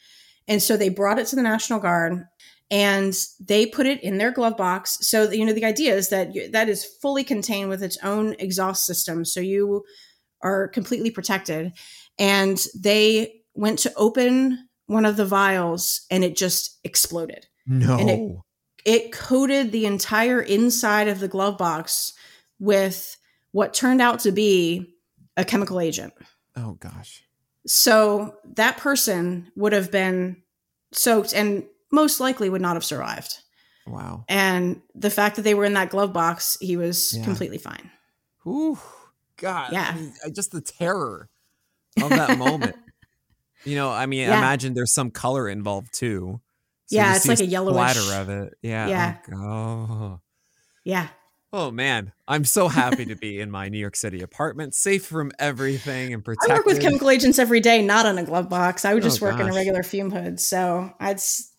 [0.47, 2.25] And so they brought it to the National Guard
[2.71, 4.99] and they put it in their glove box.
[5.09, 8.35] So you know the idea is that you, that is fully contained with its own
[8.39, 9.85] exhaust system so you
[10.43, 11.73] are completely protected.
[12.19, 17.97] And they went to open one of the vials and it just exploded no.
[17.99, 18.37] And it-
[18.85, 22.15] it coated the entire inside of the glove box
[22.59, 23.17] with
[23.51, 24.95] what turned out to be
[25.37, 26.15] a chemical agent.
[26.57, 27.23] oh gosh.
[27.67, 30.43] So that person would have been
[30.93, 33.39] soaked and most likely would not have survived.
[33.87, 34.25] Wow.
[34.29, 37.25] And the fact that they were in that glove box, he was Yeah.
[37.25, 37.91] completely fine.
[38.47, 38.79] Ooh,
[39.37, 39.73] God.
[39.73, 39.91] Yeah.
[39.91, 41.29] I mean, just the terror
[42.03, 42.77] of that moment.
[43.65, 44.39] You know, I mean, Yeah.
[44.39, 46.41] imagine there's some color involved too.
[46.87, 48.55] So Yeah, it's like a yellowish- splatter of it.
[48.63, 48.85] Yeah.
[48.85, 49.17] Oh yeah.
[49.35, 50.21] Oh,
[50.85, 51.09] Yeah.
[51.53, 55.33] oh man, I'm so happy to be in my New York City apartment, safe from
[55.39, 56.51] everything and protected.
[56.53, 58.85] I work with chemical agents every day, not in a glove box.
[58.85, 60.41] I would oh, just Oh, work in a regular fume hood.
[60.41, 61.51] So it's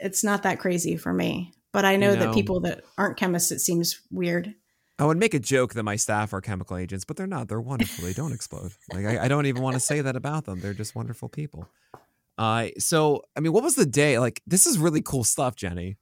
[0.00, 1.52] it's not that crazy for me.
[1.72, 4.54] But I know, You know- that people that aren't chemists, it seems weird.
[4.98, 7.48] I would make a joke that my staff are chemical agents, but they're not.
[7.48, 8.04] They're wonderful.
[8.04, 8.72] They don't explode.
[8.92, 10.60] Like I, I don't even want to say that about them.
[10.60, 11.66] They're just wonderful people.
[12.36, 14.42] Uh, so I mean, what was the day like?
[14.46, 15.96] This is really cool stuff, Jenny.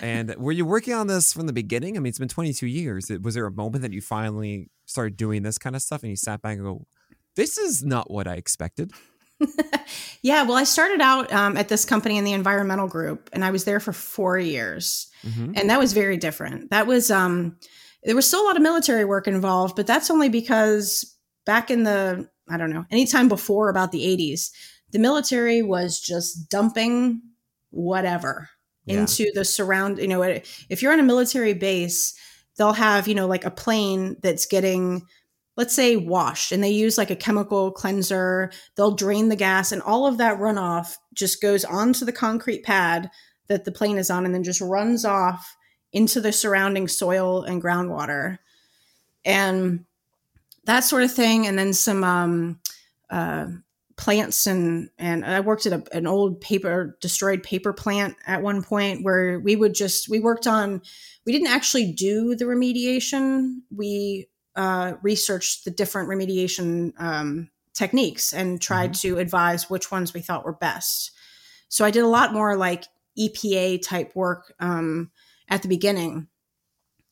[0.00, 1.96] And were you working on this from the beginning?
[1.96, 3.10] I mean, it's been 22 years.
[3.20, 6.16] Was there a moment that you finally started doing this kind of stuff, and you
[6.16, 6.86] sat back and go,
[7.34, 8.92] "This is not what I expected."
[10.22, 13.50] Yeah, well, I started out um, at this company in the environmental group, and I
[13.50, 15.56] was there for four years, Mhm.
[15.60, 16.70] and that was very different.
[16.70, 17.56] That was um,
[18.02, 21.14] there was still a lot of military work involved, but that's only because
[21.44, 24.50] back in the I don't know anytime before about the '80s,
[24.90, 27.22] the military was just dumping
[27.70, 28.48] whatever
[28.84, 29.00] Yeah.
[29.00, 29.98] into the surround.
[29.98, 32.14] You know, if you're on a military base,
[32.56, 35.02] they'll have, you know, like a plane that's getting,
[35.56, 38.50] let's say, washed and they use like a chemical cleanser.
[38.76, 43.10] They'll drain the gas and all of that runoff just goes onto the concrete pad
[43.48, 45.56] that the plane is on and then just runs off
[45.92, 48.38] into the surrounding soil and groundwater.
[49.24, 49.84] And
[50.64, 51.46] that sort of thing.
[51.46, 52.60] And then some, um,
[53.08, 53.46] uh,
[53.96, 58.62] plants and and I worked at a, an old paper destroyed paper plant at one
[58.62, 60.82] point where we would just we worked on
[61.24, 68.60] we didn't actually do the remediation we uh, researched the different remediation um, techniques and
[68.60, 69.14] tried mm-hmm.
[69.14, 71.12] to advise which ones we thought were best
[71.68, 72.84] so I did a lot more like
[73.18, 75.10] EPA type work um,
[75.48, 76.28] at the beginning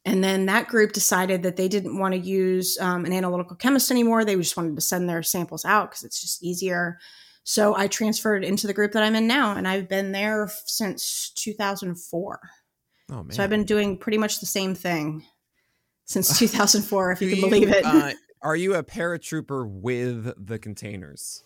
[0.04, 3.90] and then that group decided that they didn't want to use um, an analytical chemist
[3.90, 4.24] anymore.
[4.24, 6.98] They just wanted to send their samples out because it's just easier.
[7.44, 11.30] So I transferred into the group that I'm in now, and I've been there since
[11.36, 12.40] 2004.
[13.10, 13.30] Oh, man.
[13.30, 15.24] So I've been doing pretty much the same thing
[16.04, 17.84] since 2004, if you can believe it.
[17.84, 21.44] uh, are you a paratrooper with the containers?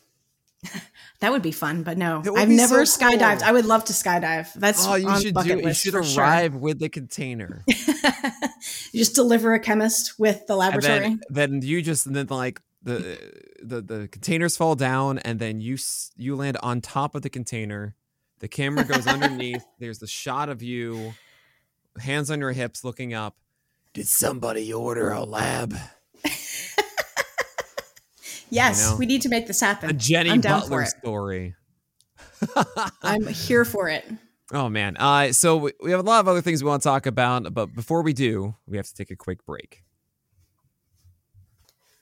[1.20, 3.38] that would be fun, but no, I've never so skydived.
[3.38, 3.48] Cool.
[3.48, 4.52] I would love to skydive.
[4.54, 5.60] That's oh, you should do.
[5.60, 6.60] You should arrive sure.
[6.60, 7.64] with the container.
[7.66, 11.00] you just deliver a chemist with the laboratory.
[11.00, 13.18] Then, then, you just then like the
[13.62, 15.78] the the containers fall down, and then you
[16.16, 17.94] you land on top of the container.
[18.40, 19.64] The camera goes underneath.
[19.78, 21.14] There's the shot of you,
[22.00, 23.36] hands on your hips, looking up.
[23.98, 25.74] Did somebody order a lab?
[28.50, 28.96] Yes, you know?
[28.96, 29.90] we need to make this happen.
[29.90, 31.54] A Jenny I'm Butler story.
[33.02, 34.08] I'm here for it.
[34.52, 34.96] Oh man.
[34.96, 37.74] Uh, so we have a lot of other things we want to talk about, but
[37.74, 39.82] before we do, we have to take a quick break.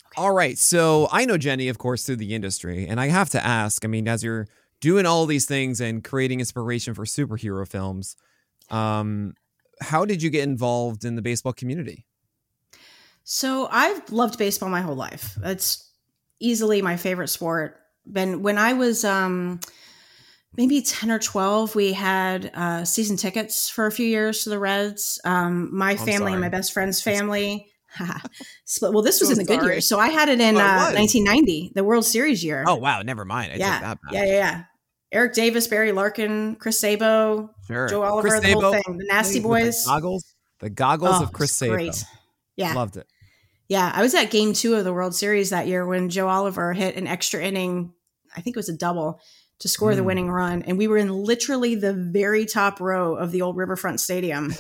[0.06, 0.22] Okay.
[0.22, 0.56] All right.
[0.56, 3.84] So I know Jenny, of course, through the industry, and I have to ask.
[3.84, 4.46] I mean, as you're
[4.80, 8.14] doing all these things and creating inspiration for superhero films,
[8.70, 9.34] um,
[9.80, 12.04] how did you get involved in the baseball community?
[13.24, 15.36] So I've loved baseball my whole life.
[15.42, 15.90] It's
[16.40, 17.80] easily my favorite sport.
[18.10, 19.60] Been when I was um,
[20.56, 24.58] maybe 10 or 12 we had uh, season tickets for a few years to the
[24.58, 27.70] reds um, my I'm family and my best friend's family
[28.64, 29.58] split well this was so in the sorry.
[29.58, 32.74] good years so i had it in oh, uh, 1990 the world series year oh
[32.74, 33.94] wow never mind I yeah.
[34.12, 34.64] yeah yeah yeah
[35.12, 37.88] eric davis barry larkin chris sabo sure.
[37.88, 41.22] joe oliver chris the Sabo, whole thing the nasty boys the goggles the goggles oh,
[41.24, 42.04] of chris sabo great.
[42.56, 43.06] yeah loved it
[43.68, 46.72] yeah, I was at game two of the World Series that year when Joe Oliver
[46.72, 47.92] hit an extra inning.
[48.36, 49.20] I think it was a double
[49.60, 49.96] to score mm.
[49.96, 50.62] the winning run.
[50.62, 54.52] And we were in literally the very top row of the old Riverfront Stadium.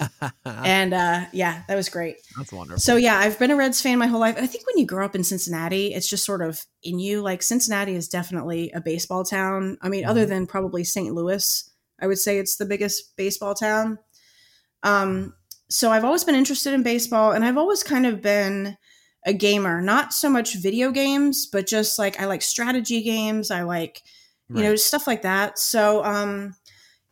[0.44, 2.16] and uh, yeah, that was great.
[2.36, 2.80] That's wonderful.
[2.80, 4.36] So yeah, I've been a Reds fan my whole life.
[4.36, 7.22] I think when you grow up in Cincinnati, it's just sort of in you.
[7.22, 9.78] Like Cincinnati is definitely a baseball town.
[9.82, 10.08] I mean, mm.
[10.08, 10.30] other mm-hmm.
[10.30, 11.14] than probably St.
[11.14, 11.70] Louis,
[12.00, 13.98] I would say it's the biggest baseball town.
[14.82, 15.34] Um,
[15.68, 18.76] so I've always been interested in baseball and I've always kind of been
[19.24, 23.50] a gamer, not so much video games, but just like I like strategy games.
[23.50, 24.02] I like,
[24.50, 24.70] you right.
[24.70, 25.58] know, stuff like that.
[25.58, 26.54] So, um,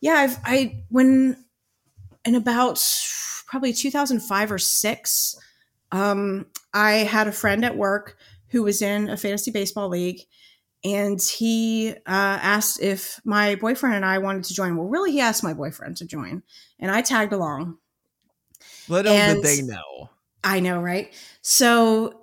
[0.00, 1.44] yeah, I've, I, when
[2.24, 2.84] in about
[3.46, 5.36] probably 2005 or six,
[5.92, 8.16] um, I had a friend at work
[8.48, 10.20] who was in a fantasy baseball league
[10.84, 14.76] and he uh, asked if my boyfriend and I wanted to join.
[14.76, 16.42] Well, really, he asked my boyfriend to join,
[16.78, 17.78] and I tagged along.
[18.88, 20.10] Little and did they know.
[20.44, 21.12] I know, right?
[21.42, 22.17] So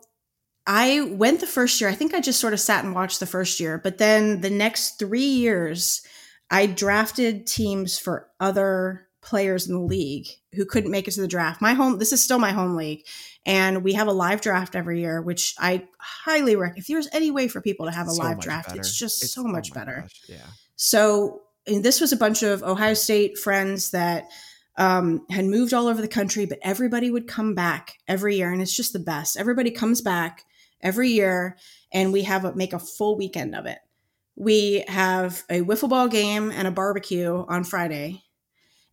[0.67, 1.89] I went the first year.
[1.89, 4.49] I think I just sort of sat and watched the first year, but then the
[4.49, 6.01] next three years,
[6.49, 11.27] I drafted teams for other players in the league who couldn't make it to the
[11.27, 11.61] draft.
[11.61, 13.05] My home, this is still my home league,
[13.45, 16.79] and we have a live draft every year, which I highly recommend.
[16.79, 18.79] If there's any way for people to have a so live draft, better.
[18.79, 20.01] it's just it's, so much oh better.
[20.01, 20.47] Gosh, yeah.
[20.77, 24.29] So this was a bunch of Ohio State friends that
[24.77, 28.61] um, had moved all over the country, but everybody would come back every year, and
[28.61, 29.37] it's just the best.
[29.37, 30.43] Everybody comes back
[30.85, 31.57] every year,
[31.91, 33.79] and we have a, make a full weekend of it.
[34.37, 38.23] We have a wiffle ball game and a barbecue on Friday,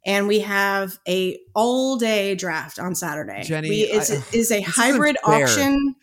[0.04, 3.42] and we have a all day draft on Saturday.
[3.44, 5.94] Jenny, we, it's, I, is a hybrid auction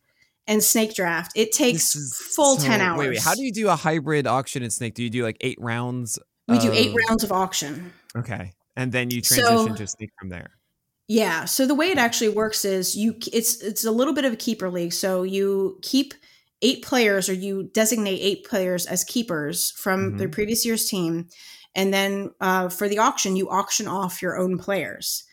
[0.47, 1.33] and snake draft.
[1.35, 1.93] It takes
[2.35, 2.99] full so, ten hours.
[2.99, 4.93] Wait, wait, how do you do a hybrid auction and snake?
[4.93, 6.19] Do you do like eight rounds?
[6.47, 6.63] We of...
[6.63, 7.91] do eight rounds of auction.
[8.15, 10.51] Okay and then you transition so, to snake from there.
[11.09, 11.45] Yeah.
[11.45, 14.37] So the way it actually works is you it's it's a little bit of a
[14.37, 14.93] keeper league.
[14.93, 16.13] So you keep
[16.61, 20.17] eight players or you designate eight players as keepers from mm-hmm.
[20.17, 21.27] their previous year's team.
[21.73, 25.23] And then uh, for the auction, you auction off your own players.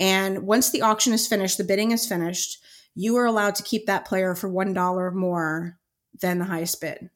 [0.00, 2.60] And once the auction is finished, the bidding is finished,
[2.96, 5.78] you are allowed to keep that player for $1 more
[6.20, 7.08] than the highest bid.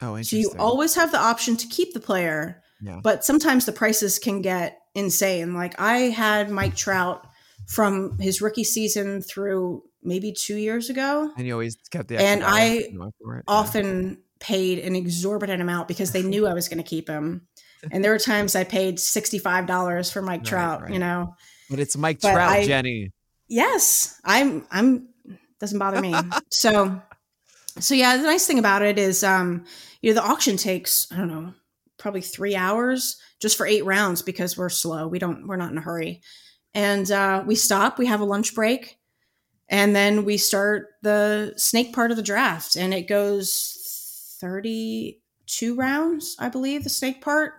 [0.00, 0.44] Oh, interesting.
[0.44, 3.00] So you always have the option to keep the player, yeah.
[3.02, 5.54] but sometimes the prices can get insane.
[5.54, 7.26] Like I had Mike Trout
[7.70, 11.30] from his rookie season through maybe two years ago.
[11.38, 13.54] And you always kept the And I you know, for it, yeah.
[13.54, 17.46] Often paid an exorbitant amount because they knew I was going to keep him.
[17.90, 20.92] And there were times I paid $65 for Mike Right, Trout, right.
[20.92, 21.34] you know.
[21.70, 23.10] But it's Mike but Trout, I- Jenny.
[23.48, 25.08] Yes, I'm I'm
[25.60, 26.14] doesn't bother me.
[26.50, 27.00] so
[27.78, 29.64] so yeah, the nice thing about it is um
[30.02, 31.54] you know the auction takes I don't know,
[31.98, 35.08] probably 3 hours just for 8 rounds because we're slow.
[35.08, 36.20] We don't we're not in a hurry.
[36.74, 38.98] And uh we stop, we have a lunch break,
[39.68, 46.36] and then we start the snake part of the draft and it goes 32 rounds,
[46.38, 47.54] I believe, the snake part.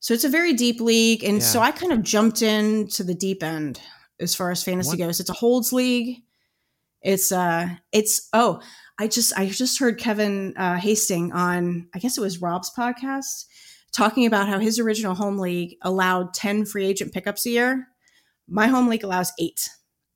[0.00, 3.42] So it's a very deep league and so I kind of jumped into the deep
[3.42, 3.80] end
[4.20, 5.20] as far as fantasy What- goes.
[5.20, 6.22] It's a holds league.
[7.00, 8.60] It's uh it's oh,
[8.98, 13.46] I just I just heard Kevin uh Hasting on I guess it was Rob's podcast
[13.92, 17.88] talking about how his original home league allowed 10 free agent pickups a year.
[18.52, 19.68] My home league allows 8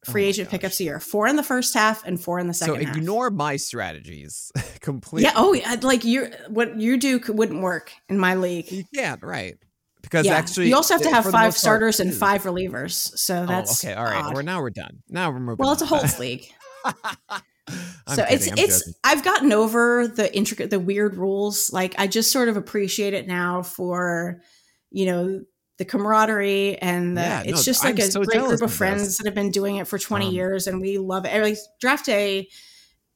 [0.05, 0.53] free Oh agent gosh.
[0.53, 1.01] pickups a year.
[1.01, 2.75] 4 in the first half and 4 in the second.
[2.75, 5.25] So ignore my strategies completely.
[5.25, 8.71] Yeah, oh, yeah, like you what you do wouldn't work in my league.
[8.71, 9.57] You can't, right?
[10.03, 10.35] Because yeah.
[10.35, 12.93] actually, you also have to have five most part, starters and five relievers.
[12.93, 13.99] So oh, that's oh, okay.
[13.99, 14.25] All right.
[14.25, 14.35] odd.
[14.35, 15.03] We're now we're done.
[15.09, 15.65] Now we're moving.
[15.65, 16.47] well, it's a holds league.
[18.09, 18.95] So it's I'm it's joking.
[19.03, 21.73] I've gotten over the intricate the weird rules.
[21.73, 24.41] Like I just sort of appreciate it now for
[24.93, 25.41] you know
[25.79, 28.61] the camaraderie and the Yeah, it's no, just I'm like a so great group of
[28.61, 28.77] this.
[28.77, 31.43] friends that have been doing it for 20 Um, years and we love it.
[31.43, 32.49] Like draft day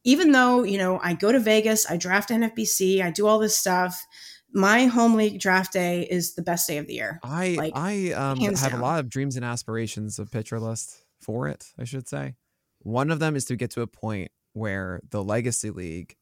[0.05, 3.57] even though, you know, I go to Vegas, I draft NFBC, I do all this
[3.57, 4.07] stuff.
[4.53, 7.21] My home league draft day is the best day of the year.
[7.23, 8.81] I like, I um, have down.
[8.81, 11.67] a lot of dreams and aspirations of pitcher list for it.
[11.79, 12.35] I should say.
[12.81, 16.17] One of them is to get to a point where the Legacy League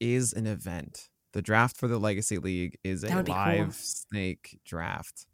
[0.00, 1.08] is an event.
[1.32, 3.40] The draft for the Legacy League is That a be cool.
[3.40, 5.26] live snake draft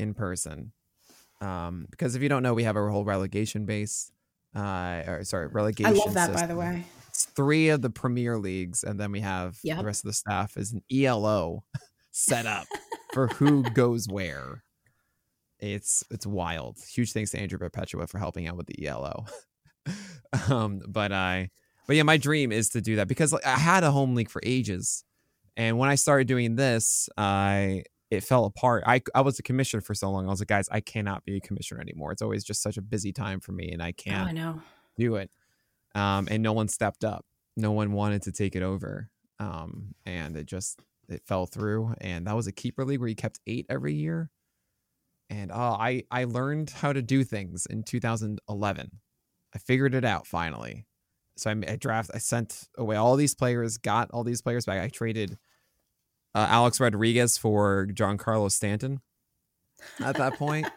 [0.00, 0.72] in person.
[1.40, 4.10] Um, because if you don't know, we have our whole relegation base.
[4.54, 5.94] Uh, or sorry, relegation.
[5.94, 6.84] I love that by the way.
[7.08, 9.78] It's three of the premier leagues, and then we have Yep.
[9.78, 11.64] the rest of the staff is an ELO
[12.10, 12.66] set up
[13.12, 14.64] for who goes where.
[15.60, 16.78] It's it's wild.
[16.92, 19.26] Huge thanks to Andrew Perpetua for helping out with the ELO.
[20.48, 21.50] um, but I,
[21.86, 24.30] but yeah, my dream is to do that because like, I had a home league
[24.30, 25.04] for ages,
[25.56, 28.82] and when I started doing this, I it fell apart.
[28.86, 30.26] I I was a commissioner for so long.
[30.26, 32.12] I was like, guys, I cannot be a commissioner anymore.
[32.12, 34.32] It's always just such a busy time for me, and I Oh, can't oh, I
[34.32, 34.62] know.
[34.96, 35.30] do it.
[35.94, 37.24] Um, and no one stepped up.
[37.56, 39.10] No one wanted to take it over.
[39.38, 41.94] Um, and it just it fell through.
[42.00, 44.30] And that was a keeper league where you kept eight every year.
[45.28, 48.90] And oh, I I learned how to do things in 2011.
[49.54, 50.86] I figured it out finally.
[51.36, 52.10] So I, I draft.
[52.14, 53.78] I sent away all these players.
[53.78, 54.82] Got all these players back.
[54.82, 55.38] I traded
[56.34, 59.00] uh, Alex Rodriguez for Giancarlo Stanton
[60.04, 60.66] at that point.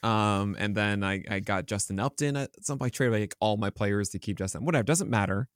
[0.00, 2.92] Um, and then I, I got Justin Upton at some point.
[2.92, 4.64] I traded like all my players to keep Justin.
[4.64, 5.48] Whatever, doesn't matter.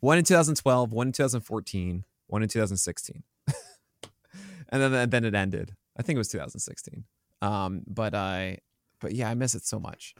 [0.00, 3.22] One in 2012, one in 2014, one in 2016,
[4.70, 5.76] and then then it ended.
[5.96, 7.04] I think it was 2016.
[7.42, 8.58] Um, but I,
[9.00, 10.16] but yeah, I miss it so much.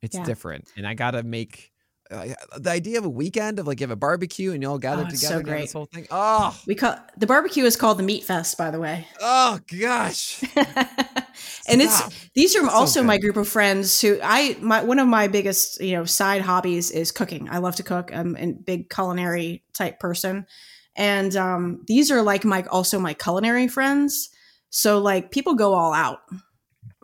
[0.00, 0.24] It's Yeah.
[0.24, 1.72] different, and I gotta make.
[2.10, 4.78] Uh, the idea of a weekend of like you have a barbecue and you all
[4.78, 5.62] gather Oh, together so great.
[5.62, 6.06] this whole thing.
[6.10, 9.06] Oh, We call the barbecue is called the meat fest, by the way.
[9.20, 10.42] oh gosh.
[11.68, 12.02] and it's
[12.34, 15.80] these are So also my group of friends who I my one of my biggest
[15.80, 17.48] you know side hobbies is cooking.
[17.50, 18.14] I love to cook.
[18.14, 20.46] I'm a big culinary type person,
[20.96, 24.28] and um, these are like my also my culinary friends.
[24.70, 26.18] So like people go all out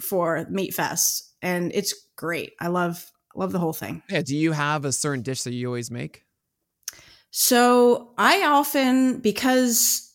[0.01, 2.53] for Meat Fest, and it's great.
[2.61, 4.02] I love love the whole thing.
[4.08, 4.22] Yeah.
[4.22, 6.24] Do you have a certain dish that you always make?
[7.30, 10.12] So I often because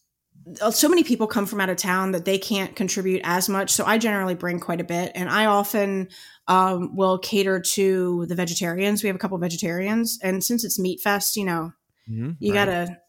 [0.61, 3.71] uh, so many people come from out of town that they can't contribute as much.
[3.71, 6.09] So I generally bring quite a bit, and I often
[6.47, 9.01] um, will cater to the vegetarians.
[9.01, 11.71] We have a couple vegetarians, and since it's Meat Fest, you know,
[12.07, 12.33] Mm-hmm.
[12.37, 12.99] you gotta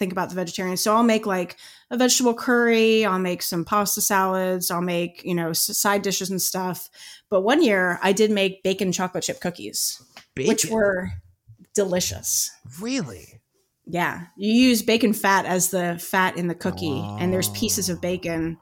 [0.00, 0.76] think about the vegetarian.
[0.76, 1.56] So I'll make like
[1.92, 3.04] a vegetable curry.
[3.04, 4.72] I'll make some pasta salads.
[4.72, 6.90] I'll make you know side dishes and stuff.
[7.30, 10.02] But one year I did make bacon chocolate chip cookies,
[10.36, 11.10] which were
[11.74, 12.50] delicious.
[12.80, 13.40] really
[13.86, 17.92] Yeah, you use bacon fat as the fat in the cookie, and there's pieces Oh.
[17.94, 18.58] of bacon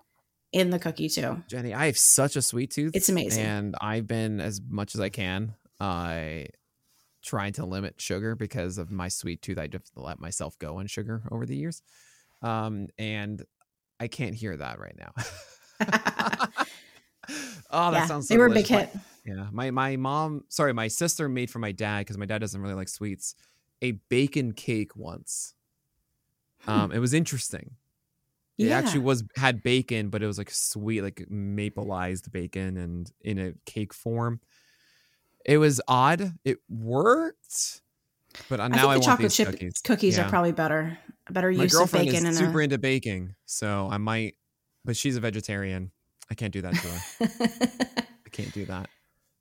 [0.52, 1.42] in the cookie too.
[1.48, 2.92] Jenny, I have such a sweet tooth.
[2.94, 3.44] It's amazing.
[3.44, 6.46] And I've been as much as I can, I
[7.28, 9.58] trying to limit sugar because of my sweet tooth.
[9.58, 11.82] I just let myself go on sugar over the years.
[12.42, 13.42] Um, and
[14.00, 15.12] I can't hear that right now.
[17.70, 18.94] oh, that yeah, sounds so they were a big hit.
[18.94, 19.46] My- yeah.
[19.52, 22.74] My my mom, sorry, my sister made for my dad because my dad doesn't really
[22.74, 23.34] like sweets,
[23.82, 25.54] a bacon cake once.
[26.66, 27.72] Um, it was interesting.
[28.56, 28.68] It Hmm.
[28.70, 33.38] Yeah, actually was had bacon, but it was like sweet, like mapleized bacon and in
[33.38, 34.40] a cake form.
[35.48, 36.34] It was odd.
[36.44, 37.80] It worked,
[38.48, 39.72] but now I think I, the want chocolate chip cookies.
[39.82, 40.26] cookies, Yeah.
[40.26, 40.98] are probably better.
[41.26, 44.34] A better My use of girlfriend bacon is and super into baking, so I might,
[44.84, 45.90] but she's a vegetarian.
[46.30, 47.00] I can't do that to her.
[47.24, 48.06] a.
[48.26, 48.88] I can't do that.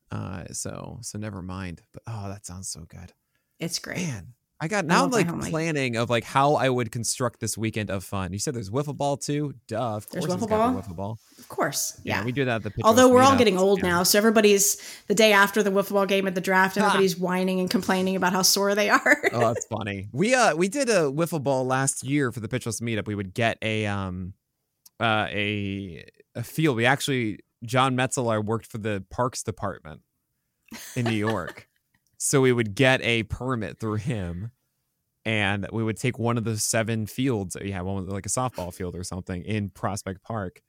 [0.10, 1.82] Uh, so so never mind.
[1.92, 3.12] But oh, that sounds so good.
[3.60, 3.98] it's great.
[3.98, 7.92] Man, I got now I'm like planning of like how I would construct this weekend
[7.92, 8.34] of fun.
[8.34, 9.54] You said there's wiffle ball too.
[9.68, 10.36] Duh, of There's course.
[10.36, 10.82] wiffle there's gotta be ball?
[10.82, 11.20] Wiffle ball.
[11.38, 12.02] Of course.
[12.04, 12.26] Yeah, Yeah.
[12.26, 12.82] we do that at the.
[12.84, 13.90] Although we're all getting old Yeah.
[13.90, 17.60] now, so everybody's the day after the wiffle ball game at the draft, everybody's whining
[17.60, 19.22] and complaining about how sore they are.
[19.32, 20.08] oh, that's funny.
[20.12, 23.06] We uh we did a wiffle ball last year for the Pitcher List meetup.
[23.06, 24.34] We would get a um
[25.00, 26.04] uh a
[26.34, 26.78] a field.
[26.78, 30.02] We actually John Metzelaar worked for the parks department
[30.96, 31.68] in New York.
[32.18, 34.52] So we would get a permit through him
[35.28, 38.30] and we would take one of the seven fields that we had, one like a
[38.30, 40.62] softball field or something in Prospect Park.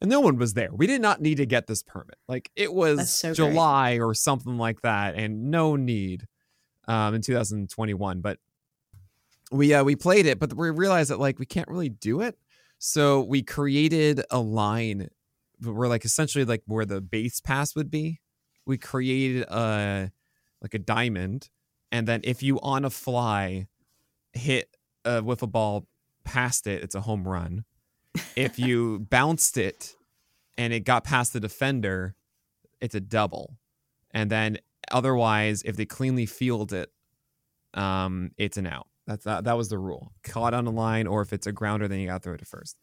[0.00, 0.70] And no one was there.
[0.72, 2.16] We did not need to get this permit.
[2.26, 3.36] Like it was so great.
[3.36, 6.26] July or something like that, and no need
[6.88, 8.22] um, in 2021.
[8.22, 8.38] But
[9.52, 12.38] we uh, we played it, but we realized that like we can't really do it.
[12.78, 15.10] So we created a line
[15.62, 18.20] where like essentially like where the base pass would be.
[18.64, 20.10] We created a
[20.62, 21.48] like a diamond,
[21.92, 23.66] and then if you on a fly
[24.32, 25.86] hit with a wiffle ball
[26.24, 27.64] past it, it's a home run.
[28.36, 29.94] If you bounced it
[30.58, 32.14] and it got past the defender,
[32.80, 33.56] it's a double.
[34.12, 34.58] And then
[34.90, 36.90] otherwise, if they cleanly field it,
[37.74, 38.88] um, it's an out.
[39.06, 40.12] That's that, that was the rule.
[40.22, 42.38] Caught on the line, or if it's a grounder, then you got to throw it
[42.38, 42.76] to first.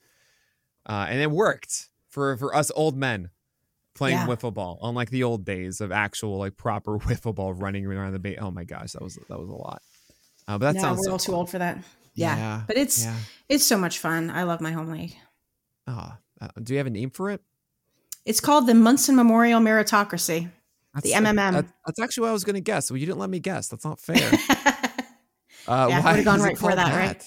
[0.86, 3.30] Uh, and it worked for for us old men
[3.98, 4.28] playing Yeah.
[4.28, 8.20] wiffle ball, unlike the old days of actual like proper wiffle ball running around the
[8.20, 8.38] bait.
[8.38, 9.82] Oh my gosh, that was that was a lot.
[10.48, 11.78] Uh, but that no, sounds we're so all too old for that.
[12.14, 12.36] Yeah.
[12.38, 13.16] Yeah, But it's Yeah.
[13.50, 14.30] it's so much fun.
[14.30, 15.16] I love my home league.
[15.88, 17.42] Oh, uh, do you have a name for it?
[18.26, 20.50] It's called the Munson Memorial Meritocracy.
[21.02, 21.54] The That's- MMM.
[21.54, 22.90] that- that's actually what I was going to guess.
[22.90, 23.68] Well, you didn't let me guess.
[23.68, 24.18] That's not fair.
[25.68, 27.24] Uh, Yeah, I would've gone right for called that, right?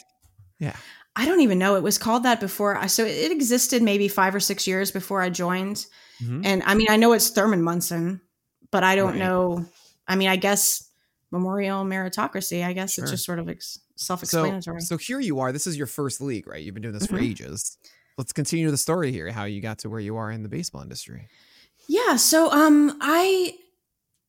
[0.59, 0.75] Yeah.
[1.15, 1.77] I don't even know.
[1.77, 2.77] It was called that before.
[2.77, 5.85] I So it existed maybe five or six years before I joined.
[6.23, 6.43] Mhm.
[6.45, 8.21] And I mean, I know it's Thurman Munson,
[8.71, 9.19] but I don't Right.
[9.19, 9.65] know.
[10.07, 10.89] I mean, I guess
[11.31, 12.65] Memorial Meritocracy.
[12.65, 13.05] I guess Sure.
[13.05, 14.81] it's just sort of ex- self-explanatory.
[14.81, 15.53] so here you are.
[15.53, 16.63] This is your first league, right?
[16.63, 17.31] You've been doing this for Mhm.
[17.31, 17.77] ages.
[18.19, 19.31] Let's continue the story here.
[19.31, 21.29] How you got to where you are in the baseball industry.
[21.87, 23.55] Yeah, so um I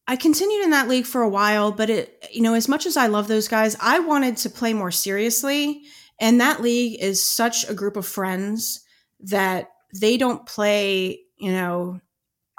[0.08, 2.98] I continued in that league for a while, but it you know, as much as
[2.98, 5.84] I love those guys, I wanted to play more seriously,
[6.20, 8.82] and that league is such a group of friends
[9.22, 12.00] that they don't play, you know,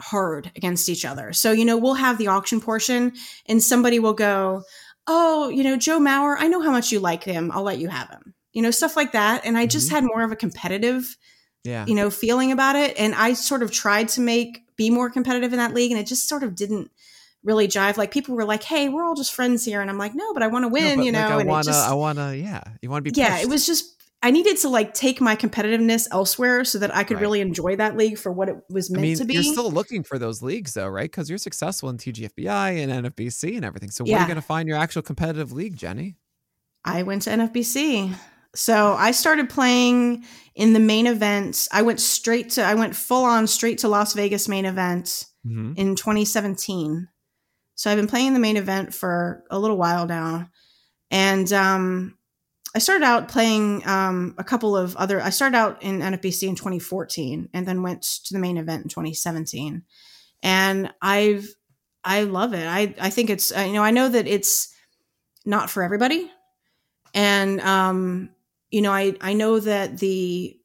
[0.01, 1.33] hard against each other.
[1.33, 3.13] So, you know, we'll have the auction portion
[3.47, 4.65] and somebody will go,
[5.07, 7.51] "Oh, you know, Joe Mauer, I know how much you like him.
[7.53, 9.93] I'll let you have him." You know, stuff like that, and I just Mhm.
[9.93, 11.17] had more of a competitive
[11.65, 11.87] Yeah.
[11.87, 12.99] you know, feeling about it.
[12.99, 16.07] And I sort of tried to make be more competitive in that league, and it
[16.09, 16.91] just sort of didn't
[17.45, 17.97] really jive.
[17.97, 20.43] Like people were like, "Hey, we're all just friends here," and I'm like, "No, but
[20.43, 21.21] I want to win," but, you know.
[21.21, 22.63] like, I and wanna, just, I wanna, yeah.
[22.83, 23.45] You want to be, yeah, pushed.
[23.45, 23.95] it was just
[24.25, 27.23] I needed to like take my competitiveness elsewhere so that I could Right.
[27.23, 29.35] really enjoy that league for what it was I meant mean, to be.
[29.35, 31.11] you're still looking for those leagues, though, right?
[31.11, 33.91] Because you're successful in TGFBI and NFBC and everything.
[33.91, 36.17] So, where are you going to find your actual competitive league, Jenny?
[36.85, 38.15] I went to NFBC.
[38.55, 41.67] So I started playing in the main event.
[41.73, 45.73] I went straight to I went full on straight to Las Vegas main event Mm-hmm.
[45.77, 47.09] in 2017.
[47.75, 50.49] So I've been playing the main event for a little while now.
[51.11, 52.17] And um,
[52.75, 56.55] I started out playing um, a couple of other, I started out in NFBC in
[56.55, 59.83] 2014 and then went to the main event in 2017.
[60.43, 61.49] And I've,
[62.03, 62.67] I love it.
[62.67, 64.75] I, I think it's, uh, you know, I know that it's
[65.45, 66.31] not for everybody.
[67.15, 68.31] And, um,
[68.71, 70.57] you know, I, I know that the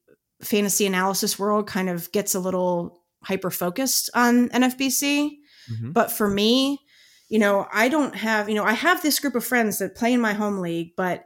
[0.41, 5.31] fantasy analysis world kind of gets a little hyper focused on NFBC.
[5.71, 5.91] Mm-hmm.
[5.91, 6.79] But for me,
[7.29, 10.13] you know, I don't have, you know, I have this group of friends that play
[10.13, 11.25] in my home league, but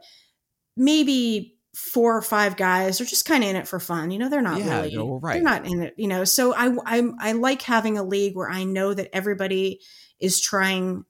[0.76, 4.10] maybe four or five guys are just kind of in it for fun.
[4.10, 5.34] You know, they're not Yeah, really, no, right.
[5.34, 6.24] they're not in it, you know.
[6.24, 9.80] So I, I, I like having a league where I know that everybody
[10.20, 11.04] is trying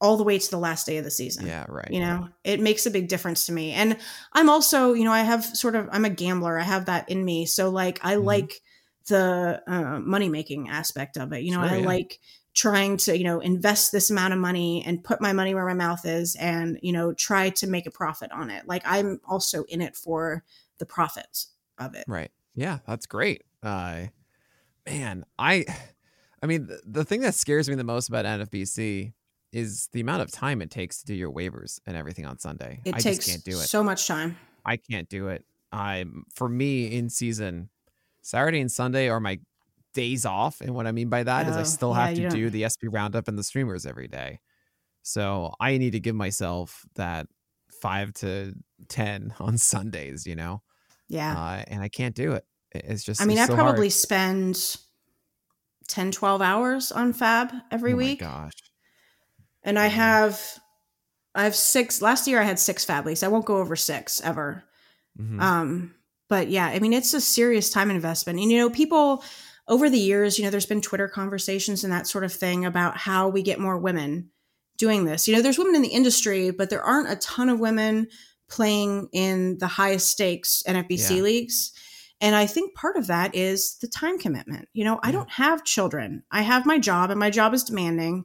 [0.00, 1.46] all the way to the last day of the season.
[1.46, 1.90] Yeah, right.
[1.90, 2.06] You right.
[2.06, 3.72] know, it makes a big difference to me.
[3.72, 3.98] And
[4.32, 6.58] I'm also, you know, I have sort of, I'm a gambler.
[6.58, 7.46] I have that in me.
[7.46, 8.24] So, like, I Mhm.
[8.24, 8.60] like
[9.08, 11.42] the uh, money making aspect of it.
[11.42, 11.86] You know, Sure, I yeah.
[11.86, 12.20] like
[12.54, 15.74] trying to, you know, invest this amount of money and put my money where my
[15.74, 18.66] mouth is and, you know, try to make a profit on it.
[18.66, 20.44] Like, I'm also in it for
[20.78, 22.04] the profits of it.
[22.08, 22.30] Right.
[22.54, 23.44] Yeah, that's great.
[23.62, 24.06] Uh,
[24.86, 25.64] man, I,
[26.42, 29.12] I mean, the, the thing that scares me the most about NFBC
[29.52, 32.80] is the amount of time it takes to do your waivers and everything on Sunday.
[32.84, 33.68] It I takes just can't do it.
[33.68, 34.36] so much time.
[34.64, 35.44] I can't do it.
[35.72, 37.70] I'm for me in season,
[38.22, 39.38] Saturday and Sunday are my
[39.94, 40.60] days off.
[40.60, 42.64] And what I mean by that is I Oh, still yeah, have to don't- the
[42.68, 44.40] SP roundup and the streamers every day.
[45.02, 47.26] So I need to give myself that
[47.80, 48.54] five to
[48.88, 50.62] 10 on Sundays, you know?
[51.08, 51.32] Yeah.
[51.36, 52.44] Uh, and I can't do it.
[52.72, 53.66] It- It's just, I mean, I so hard.
[53.66, 54.76] probably spend
[55.88, 58.20] 10, 12 hours on FAAB every oh week.
[58.20, 58.52] Gosh.
[59.62, 60.40] And I have
[61.34, 63.22] I have six last year I had six FAAB leagues.
[63.22, 64.64] I won't go over six ever.
[65.20, 65.40] Mhm.
[65.40, 65.94] Um,
[66.28, 68.38] but yeah, I mean, it's a serious time investment.
[68.40, 69.22] And, you know, people
[69.68, 72.96] over the years, you know, there's been Twitter conversations and that sort of thing about
[72.96, 74.30] how we get more women
[74.78, 75.28] doing this.
[75.28, 78.08] You know, there's women in the industry, but there aren't a ton of women
[78.48, 81.22] playing in the highest stakes NFBC Yeah.
[81.22, 81.72] leagues.
[82.20, 84.68] And I think part of that is the time commitment.
[84.72, 86.24] You know, I don't have children.
[86.32, 88.24] I have my job and my job is demanding,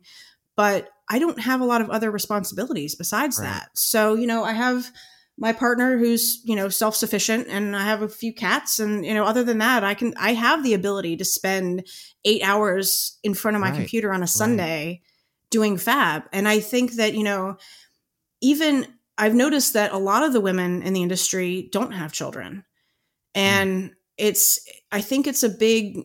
[0.56, 3.50] but I don't have a lot of other responsibilities besides Right.
[3.50, 3.70] that.
[3.78, 4.90] So, you know, I have
[5.38, 9.24] my partner who's you know self-sufficient and i have a few cats and you know
[9.24, 11.86] other than that i can i have the ability to spend
[12.24, 15.02] eight hours in front of my Right, computer on a sunday
[15.50, 16.24] doing FAAB.
[16.34, 17.58] And i think that you know
[18.42, 22.66] even i've noticed that a lot of the women in the industry don't have children.
[23.36, 23.42] Hmm.
[23.42, 24.60] And it's
[24.92, 25.98] i think it's a big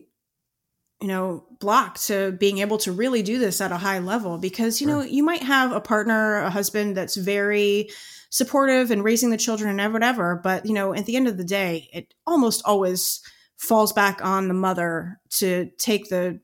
[1.01, 4.81] you know block to being able to really do this at a high level because
[4.81, 7.89] you know you might have a partner a husband that's very
[8.29, 11.43] supportive and raising the children and whatever but you know at the end of the
[11.43, 13.21] day it almost always
[13.59, 16.39] falls back on the mother to take the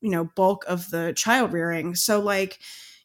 [0.00, 1.94] you know bulk of the child rearing.
[1.94, 2.58] So like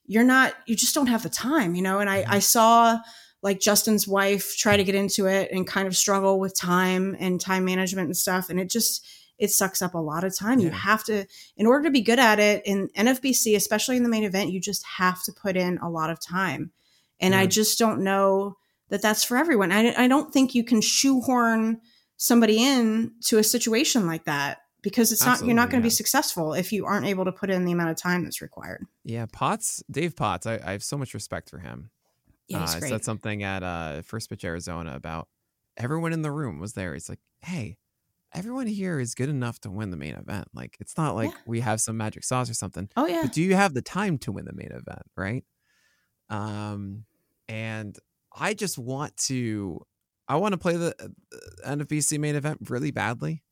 [0.06, 2.34] you're not you just don't have the time you know and i mm-hmm.
[2.34, 3.00] i saw
[3.42, 7.40] like justin's wife try to get into it and kind of struggle with time and
[7.40, 9.08] time management and stuff and it just
[9.40, 10.60] it sucks up a lot of time.
[10.60, 11.26] You have to
[11.58, 14.60] in order to be good at it in nfbc especially in the main event you
[14.60, 16.72] just have to put in a lot of time
[17.24, 18.58] and I just don't know
[18.90, 19.72] that that's for everyone.
[19.72, 21.82] I, I don't think you can shoehorn
[22.18, 25.90] somebody in to a situation like that because it's not you're not going to be
[25.90, 28.86] successful if you aren't able to put in the amount of time that's required.
[29.04, 31.90] Yeah, Potts, Dave Potts, I, I have so much respect for him.
[32.48, 35.30] Yeah, uh, I said something at uh, First Pitch Arizona about
[35.78, 36.94] everyone in the room was there.
[36.94, 37.78] It's like, hey,
[38.34, 40.50] everyone here is good enough to win the main event.
[40.54, 41.38] Like, it's not like Yeah.
[41.48, 42.90] we have some magic sauce or something.
[42.98, 45.46] oh yeah, But do you have the time to win the main event, right?
[46.30, 47.06] Um,
[47.48, 47.98] and
[48.36, 49.82] I just want to,
[50.28, 51.08] I want to play the uh,
[51.70, 53.44] NFBC main event really badly.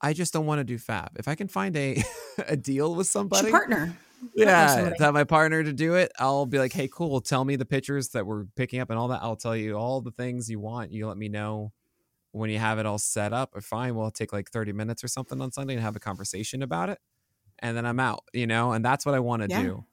[0.00, 1.08] I just don't want to do FAAB.
[1.18, 2.02] If I can find a
[2.48, 3.94] a deal with somebody, partner.
[4.34, 7.20] yeah, to have my partner to do it, I'll be like, hey, cool.
[7.20, 9.20] Tell me the pictures that we're picking up and all that.
[9.22, 10.90] I'll tell you all the things you want.
[10.92, 11.72] You let me know
[12.32, 13.54] when you have it all set up.
[13.54, 16.62] Or fine, we'll take like 30 minutes or something on Sunday and have a conversation
[16.62, 16.98] about it.
[17.58, 19.62] And then I'm out, you know, and that's what I want to Yeah.
[19.62, 19.84] do.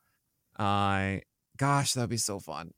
[0.57, 1.23] I
[1.57, 2.71] gosh, that'd be so fun.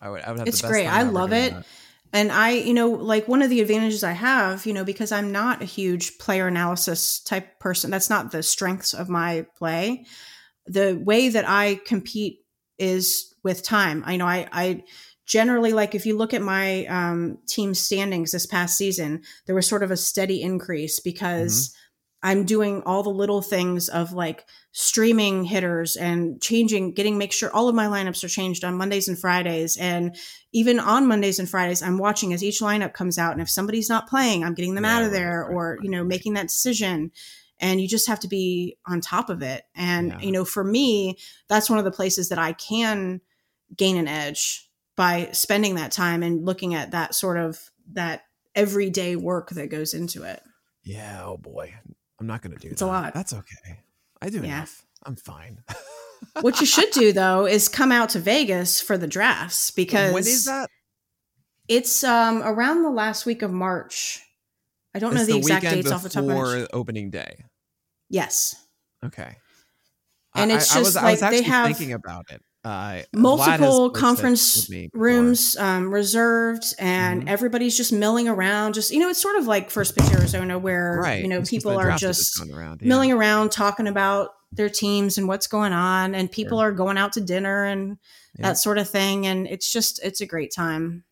[0.00, 0.86] I would I would have It's the best great.
[0.86, 1.52] I love it.
[1.52, 1.66] that.
[2.12, 5.32] And I, you know, like one of the advantages I have, you know, because I'm
[5.32, 10.06] not a huge player analysis type person, that's not the strengths of my play.
[10.66, 12.44] The way that I compete
[12.78, 14.04] is with time.
[14.06, 14.84] I know I, I
[15.26, 19.66] generally like if you look at my um, team standings this past season, there was
[19.66, 21.74] sort of a steady increase because
[22.24, 27.54] I'm doing all the little things of like streaming hitters and changing, getting make sure
[27.54, 29.76] all of my lineups are changed on Mondays and Fridays.
[29.76, 30.16] And
[30.50, 33.32] even on Mondays and Fridays, I'm watching as each lineup comes out.
[33.32, 35.90] And if somebody's not playing, I'm getting them Yeah, out of there right, or, you
[35.90, 36.08] know, right.
[36.08, 37.12] making that decision.
[37.60, 39.64] And you just have to be on top of it.
[39.76, 40.20] And, Yeah.
[40.20, 41.18] you know, for me,
[41.48, 43.20] that's one of the places that I can
[43.76, 48.22] gain an edge by spending that time and looking at that sort of that
[48.54, 50.42] everyday work that goes into it.
[50.82, 51.74] Yeah, oh boy.
[52.20, 52.72] I'm not gonna do it.
[52.72, 53.12] It's a lot.
[53.14, 53.80] That's okay.
[54.22, 54.44] I do Yeah.
[54.58, 54.84] enough.
[55.04, 55.62] I'm fine.
[56.40, 60.22] what you should do though is come out to Vegas for the drafts because when
[60.22, 60.70] is that?
[61.68, 64.20] It's um around the last week of March.
[64.94, 66.68] I don't know It's the, exact dates off the top of my before head.
[66.72, 67.44] opening day.
[68.08, 68.54] Yes.
[69.04, 69.36] Okay.
[70.36, 72.26] And I- it's I, I was, just I was like they actually have thinking about
[72.30, 72.42] it.
[72.64, 75.00] Uh, Multiple conference with me before.
[75.06, 77.28] rooms um, reserved, and Mhm.
[77.28, 78.72] everybody's just milling around.
[78.72, 81.20] Just you know, it's sort of like First Pitch Arizona, where right?
[81.22, 82.80] you know It's people the are just around.
[82.80, 82.88] yeah.
[82.88, 87.12] milling around, talking about their teams and what's going on, and people are going out
[87.14, 87.98] to dinner and
[88.38, 88.48] Yeah.
[88.48, 89.26] that sort of thing.
[89.26, 91.04] And it's just it's a great time.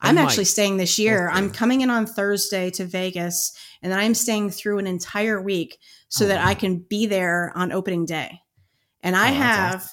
[0.00, 0.22] I'm might.
[0.24, 1.30] actually staying this year.
[1.32, 3.52] I'm coming in on Thursday to Vegas,
[3.82, 5.78] and then I'm staying through an entire week
[6.08, 8.40] so Oh, that I can be there on opening day.
[9.02, 9.90] And I Oh, have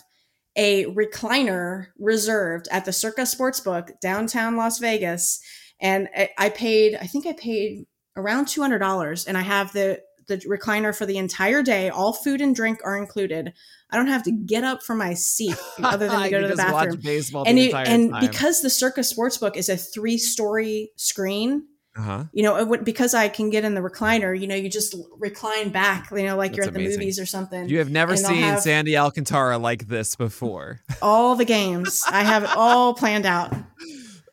[0.55, 5.41] a recliner reserved at the Circa Sportsbook downtown Las Vegas,
[5.79, 6.95] and I, I paid.
[6.95, 7.85] I think I paid
[8.15, 11.89] around two hundred dollars, and I have the the recliner for the entire day.
[11.89, 13.53] All food and drink are included.
[13.89, 16.55] I don't have to get up from my seat other than to go to the
[16.55, 18.21] bathroom baseball and the it, and time.
[18.21, 22.23] because the Circa Sportsbook is a three story screen, Uh-huh.
[22.31, 25.69] you know, would, because I can get in the recliner, you know, you just recline
[25.71, 26.99] back, you know, like you're That's at the amazing.
[26.99, 27.67] movies or something.
[27.67, 30.79] You have never seen have- Sandy Alcantara like this before.
[31.01, 32.03] all the games.
[32.09, 33.53] I have it all planned out.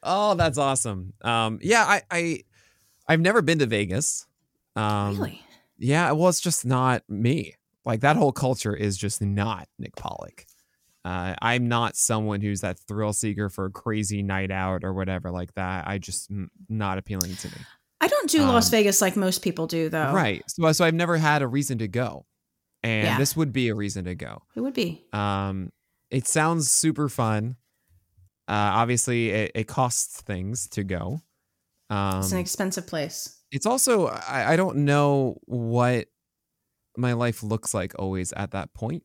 [0.05, 1.15] oh, that's awesome.
[1.23, 2.45] Um, yeah, I, I,
[3.09, 4.25] I've never been to Vegas.
[4.77, 5.43] Um, really?
[5.79, 7.55] Yeah, well, it's just not me.
[7.85, 10.47] Like that whole culture is just not Nick Pollack.
[11.05, 15.31] Uh, I'm not someone who's that thrill seeker for a crazy night out or whatever
[15.31, 15.87] like that.
[15.89, 17.57] I just mm, not appealing to me.
[18.01, 20.13] I don't do Las Um, Vegas like most people do, though.
[20.13, 20.43] Right.
[20.49, 22.27] So, so I've never had a reason to go,
[22.83, 23.19] and Yeah.
[23.19, 24.43] this would be a reason to go.
[24.55, 25.05] It would be.
[25.13, 25.71] Um,
[26.11, 27.57] it sounds super fun.
[28.49, 31.23] Uh, obviously, it, it costs things to go.
[31.91, 33.35] Um, It's an expensive place.
[33.51, 36.09] it's also I, I don't know what
[36.97, 39.03] my life looks like always at that point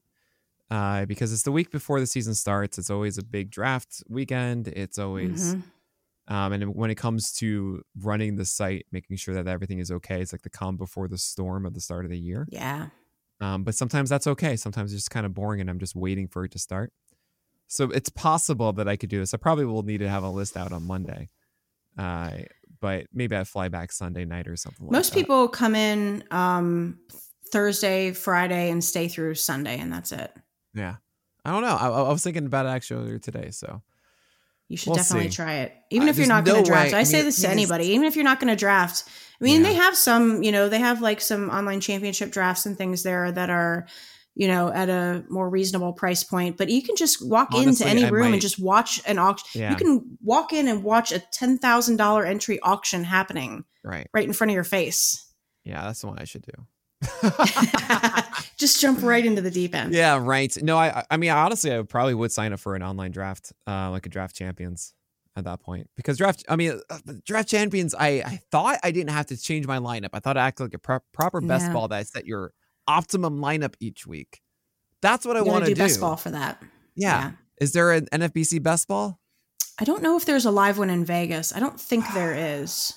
[0.71, 4.67] uh, because it's the week before the season starts it's always a big draft weekend
[4.69, 5.63] it's always Mhm.
[6.33, 10.21] um, and when it comes to running the site making sure that everything is okay
[10.21, 12.87] it's like the calm before the storm of the start of the year Yeah.
[13.41, 16.27] um, but sometimes that's okay sometimes it's just kind of boring and i'm just waiting
[16.27, 16.91] for it to start
[17.67, 20.29] so it's possible that i could do this i probably will need to have a
[20.29, 21.29] list out on monday
[21.97, 22.31] uh,
[22.79, 25.19] but maybe i fly back sunday night or something like Most that.
[25.19, 26.97] people come in um,
[27.51, 30.31] Thursday, Friday, and stay through Sunday, and that's it.
[30.73, 30.95] Yeah.
[31.45, 31.75] I don't know.
[31.75, 33.49] I, I was thinking about it actually earlier today.
[33.51, 33.81] So
[34.69, 35.35] You should We'll definitely see.
[35.35, 35.73] try it.
[35.91, 36.93] Even Uh, if you're not going no to draft.
[36.93, 37.85] I, I say mean, this to anybody.
[37.87, 39.03] Even if you're not going to draft.
[39.41, 39.67] I mean, Yeah.
[39.69, 43.29] they have some, you know, they have like some online championship drafts and things there
[43.31, 43.87] that are,
[44.35, 46.57] you know, at a more reasonable price point.
[46.57, 49.19] But you can just walk Honestly, into any I room might- and just watch an
[49.19, 49.61] auction.
[49.61, 49.69] yeah.
[49.71, 54.07] You can walk in and watch a $10,000 entry auction happening right.
[54.13, 55.25] right in front of your face.
[55.65, 56.65] Yeah, that's the one I should do.
[58.57, 59.93] just jump right into the deep end.
[59.93, 60.55] yeah, right.
[60.61, 63.89] No, I I mean honestly I probably would sign up for an online draft, uh,
[63.91, 64.93] like a draft champions
[65.35, 65.89] at that point.
[65.95, 69.67] Because draft I mean uh, draft champions, I, I thought I didn't have to change
[69.67, 70.09] my lineup.
[70.13, 71.73] I thought I acted like a pro- proper best Yeah.
[71.73, 72.53] ball that I set your
[72.87, 74.41] optimum lineup each week.
[75.01, 75.81] That's what I want to do do.
[75.81, 76.61] best ball for that.
[76.95, 77.31] Yeah.
[77.59, 79.19] Is there an NFBC best ball?
[79.79, 81.53] I don't know if there's a live one in Vegas.
[81.53, 82.93] I don't think there is.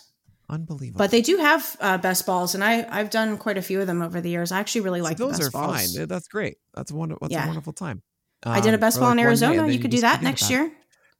[0.48, 0.98] Unbelievable.
[0.98, 3.86] But they do have uh, best balls, and I I've done quite a few of
[3.88, 4.52] them over the years.
[4.52, 5.96] I actually really So like the those are balls.
[5.96, 6.06] fine.
[6.06, 6.58] That's great.
[6.74, 7.08] That's one.
[7.20, 7.44] That's Yeah.
[7.44, 8.02] a wonderful time.
[8.44, 9.66] I did a Um, best ball like in Arizona.
[9.66, 10.70] you could do that next year.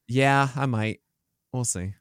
[0.07, 1.01] Yeah, I might.
[1.53, 1.95] We'll see.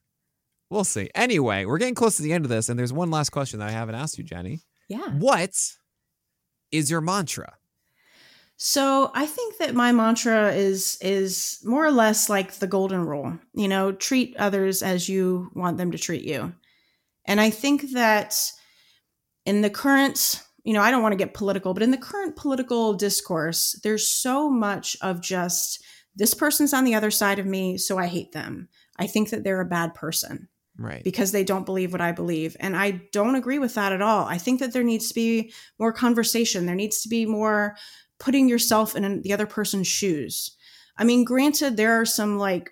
[0.70, 1.10] We'll see.
[1.16, 3.70] Anyway, we're getting close to the end of this, and there's one last question that
[3.70, 4.62] I haven't asked you, Jenny.
[4.88, 5.10] Yeah.
[5.18, 5.52] What
[6.72, 7.56] is your mantra?
[8.58, 13.38] So I think that my mantra is is more or less like the golden rule.
[13.54, 16.54] You know, treat others as you want them to treat you.
[17.28, 18.36] And I think that
[19.46, 22.36] in the current, you know, I don't want to get political, but in the current
[22.36, 25.84] political discourse, there's so much of just
[26.16, 28.70] this person's on the other side of me, so I hate them.
[28.98, 30.48] I think that they're a bad person
[30.78, 31.04] Right.
[31.04, 32.56] because they don't believe what I believe.
[32.60, 34.26] And I don't agree with that at all.
[34.26, 36.66] I think that there needs to be more conversation.
[36.66, 37.76] There needs to be more
[38.20, 40.56] putting yourself in the other person's shoes.
[40.98, 42.72] I mean, granted, there are some like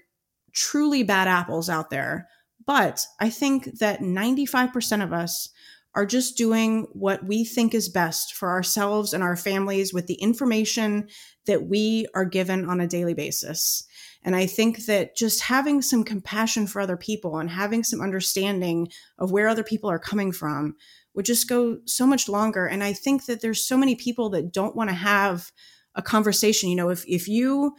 [0.54, 2.30] truly bad apples out there,
[2.66, 5.50] but I think that 95% of us
[5.96, 10.16] are just doing what we think is best for ourselves and our families with the
[10.16, 11.08] information
[11.46, 13.84] that we are given on a daily basis.
[14.24, 18.88] And I think that just having some compassion for other people and having some understanding
[19.20, 20.76] of where other people are coming from
[21.14, 22.66] would just go so much longer.
[22.66, 25.52] And I think that there's so many people that don't want to have
[25.94, 26.70] a conversation.
[26.70, 27.76] You know, if if you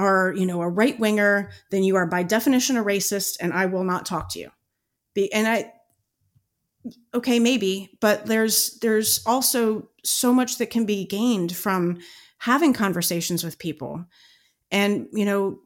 [0.00, 3.66] are, you know, a right winger, then you are by definition a racist, and I
[3.66, 4.50] will not talk to you.
[5.14, 5.72] Be and I
[7.14, 11.98] okay, maybe, but there's there's also so much that can be gained from
[12.38, 14.04] having conversations with people
[14.70, 15.60] and you know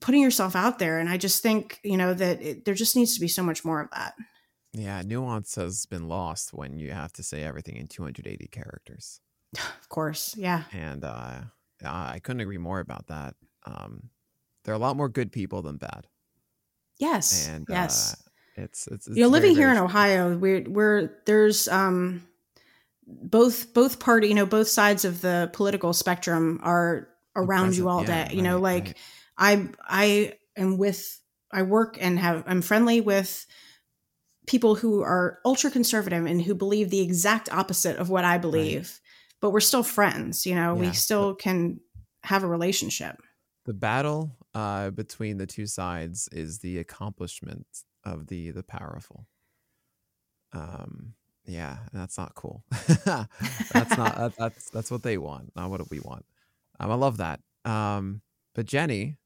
[0.00, 3.14] putting yourself out there and i just think you know that it, there just needs
[3.14, 4.14] to be so much more of that
[4.74, 9.20] Yeah, nuance has been lost when you have to say everything in 280 characters,
[9.54, 11.40] of course yeah and uh,
[11.84, 13.34] I couldn't agree more about that.
[13.64, 14.10] Um,
[14.64, 16.06] there are a lot more good people than bad,
[16.98, 20.62] yes and yes uh, it's it's, it's you know very, living here in ohio we're
[20.68, 22.26] we're there's um
[23.06, 27.88] both both party you know both sides of the political spectrum are around you Present,
[27.88, 28.96] all yeah, day you know right, like right.
[29.38, 31.20] I I am with
[31.52, 33.46] I work and have I'm friendly with
[34.46, 39.00] people who are ultra conservative and who believe the exact opposite of what I believe.
[39.40, 40.74] But we're still friends, you know.
[40.74, 41.80] Yeah, we still can
[42.22, 43.16] have a relationship.
[43.64, 47.66] The battle uh, between the two sides is the accomplishment
[48.04, 49.26] of the the powerful.
[50.52, 51.14] Um,
[51.46, 52.64] yeah, that's not cool.
[52.70, 56.24] that's not that, that's that's what they want, not what we want.
[56.78, 57.40] Um, I love that.
[57.64, 58.22] Um,
[58.54, 59.16] but Jenny,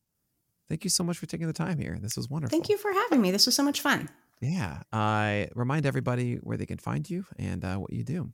[0.68, 1.98] thank you so much for taking the time here.
[2.00, 2.56] This was wonderful.
[2.56, 3.30] Thank you for having me.
[3.30, 4.08] This was so much fun.
[4.40, 4.82] Yeah.
[4.92, 8.32] Uh, remind everybody where they can find you and uh, what you do.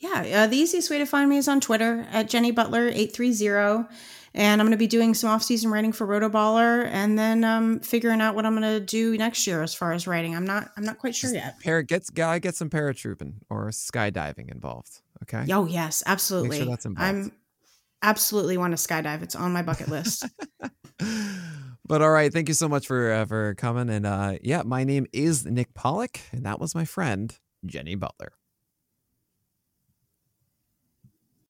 [0.00, 3.12] Yeah, uh, the easiest way to find me is on Twitter at Jenny Butler eight
[3.12, 3.86] three zero,
[4.32, 7.80] and I'm going to be doing some off season writing for Rotoballer, and then um,
[7.80, 10.34] figuring out what I'm going to do next year as far as writing.
[10.34, 11.60] I'm not I'm not quite sure yet.
[11.60, 15.02] Para, gets gotta get some paratrooping or skydiving involved.
[15.22, 15.52] Okay.
[15.52, 16.58] Oh yes, absolutely.
[16.58, 17.16] Sure that's involved.
[17.16, 17.32] I'm
[18.02, 19.22] absolutely want to skydive.
[19.22, 20.24] It's on my bucket list.
[21.84, 23.90] but all right, thank you so much for uh, for coming.
[23.90, 27.36] And uh, yeah, my name is Nick Pollack, and that was my friend
[27.66, 28.32] Jenny Butler.